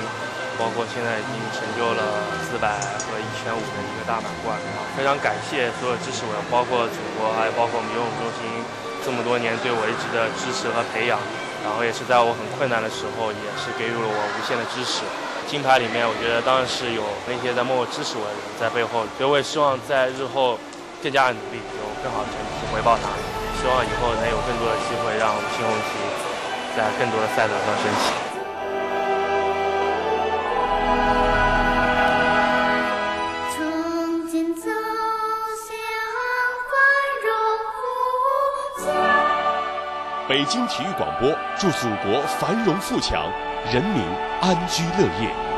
[0.59, 2.03] 包括现在已经成就了
[2.43, 2.76] 四百
[3.07, 4.59] 和一千五的一个大满贯。
[4.99, 8.43] 非常感谢所有支持我的，包括祖国，还有包括我们游泳中心
[9.01, 11.18] 这么多年对我一直的支持和培养。
[11.64, 15.07] 然后也是在我很困难的时候，也是给予了我无限的支持。
[15.47, 20.59] 金牌里面，我觉得当然是有那些在默默支持我的人在背后，所以我也希望在日后
[21.01, 23.32] 更加努力，有更好的成绩回报他们。
[23.60, 25.89] 希望以后能有更多的机会让新红旗
[26.76, 28.04] 在更多的赛道上升起。
[33.56, 35.70] 从今走向
[36.70, 36.74] 繁
[37.24, 37.28] 荣
[37.72, 38.86] 富强。
[40.28, 43.32] 北京体育广播祝祖国繁荣富强，
[43.72, 44.04] 人民
[44.41, 45.53] 安居乐业。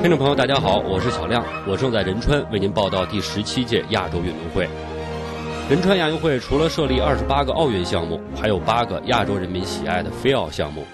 [0.00, 4.66] 听众朋友，大家好，我是小亮，我正在仁川为您报道第十七届亚洲运动会。
[5.68, 10.86] 仁川亚运会除了设立二十八个奥运项目，还有八个亚洲人民喜爱的非奥项目：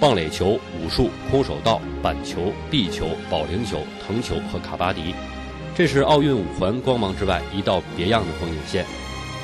[0.00, 5.14] 棒垒球、武术、空手道、板球、壁球、保龄球、藤球和卡巴迪。
[5.76, 8.86] 这是奥运五环光芒之外一道别样的风景线。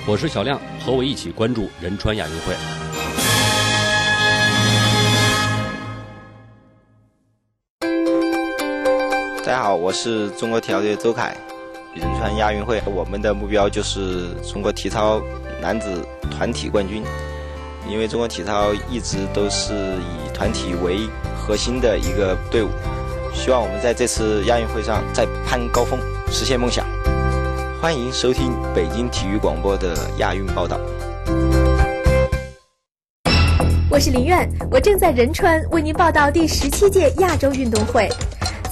[0.06, 2.54] 我是小亮，和我一起关注仁川亚运会。
[9.50, 11.36] 大家好，我是中国体操队周凯。
[11.92, 15.20] 仁川亚运会，我们的目标就是中国体操
[15.60, 17.02] 男子团体冠军。
[17.88, 21.00] 因为中国体操一直都是以团体为
[21.36, 22.68] 核心的一个队伍，
[23.34, 25.98] 希望我们在这次亚运会上再攀高峰，
[26.30, 26.86] 实现梦想。
[27.82, 30.78] 欢迎收听北京体育广播的亚运报道。
[33.90, 38.08] 我是林苑，我正在仁川为您报道第十七届亚洲运动会。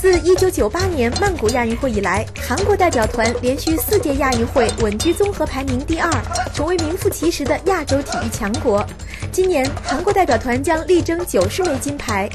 [0.01, 6.09] 自1998年曼谷亚运会以来，韩国代表团连续四届亚运会稳居综合排名第二，
[6.55, 8.87] 成为名副其实的亚洲体育强国。
[9.33, 12.31] 今年，韩国代表团将力争九十枚金牌。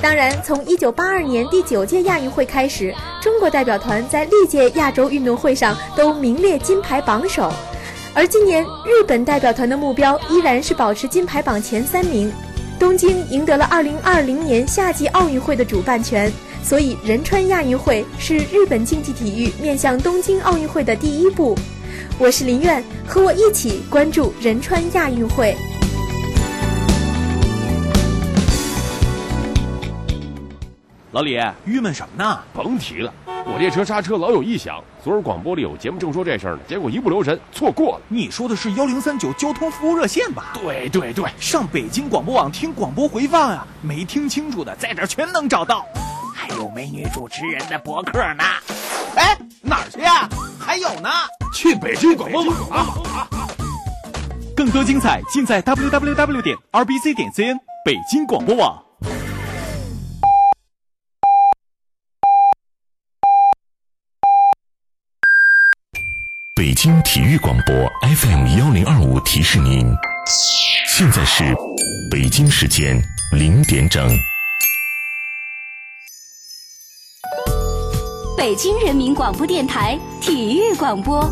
[0.00, 7.52] 当然，从1982年第九届亚运会开始，中国代表团在历届亚洲运动会上都名列金牌榜首。
[8.14, 12.32] 而今年，日本代表团的目标依然是保持金牌榜前三名。
[12.78, 16.32] 东京赢得了2020年夏季奥运会的主办权。
[16.62, 21.56] 所以，仁川亚运会是日本竞技体育面向东京奥运会的第一步。
[22.18, 25.56] 我是林苑，和我一起关注仁川亚运会。
[31.12, 32.38] 老李，郁闷什么呢？
[32.54, 34.80] 甭提了，我这车刹车老有异响。
[35.02, 38.02] 昨儿广播里有节目正说这事儿呢，结果一不留神错过了。
[38.06, 40.52] 你说的是幺零三九交通服务热线吧？
[40.62, 45.84] 对对对，上北京广播网听广播回放啊，没听清楚的在这儿全能找到。
[46.40, 48.42] 还有美女主持人的博客呢。
[49.14, 50.28] 哎，哪儿去呀、啊？
[50.58, 51.10] 还有呢，
[51.52, 53.28] 去北京广播网啊！
[54.56, 58.82] 更多精彩尽在 www 点 rbc 点 cn 北京广播网。
[66.56, 67.74] 北京体育广播
[68.16, 69.94] FM 幺零二五提示您，
[70.88, 71.54] 现在是
[72.10, 72.98] 北京时间
[73.32, 74.08] 零点整。
[78.40, 81.22] 北京人民广播电台体育广播，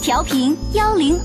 [0.00, 1.24] 调频幺零二。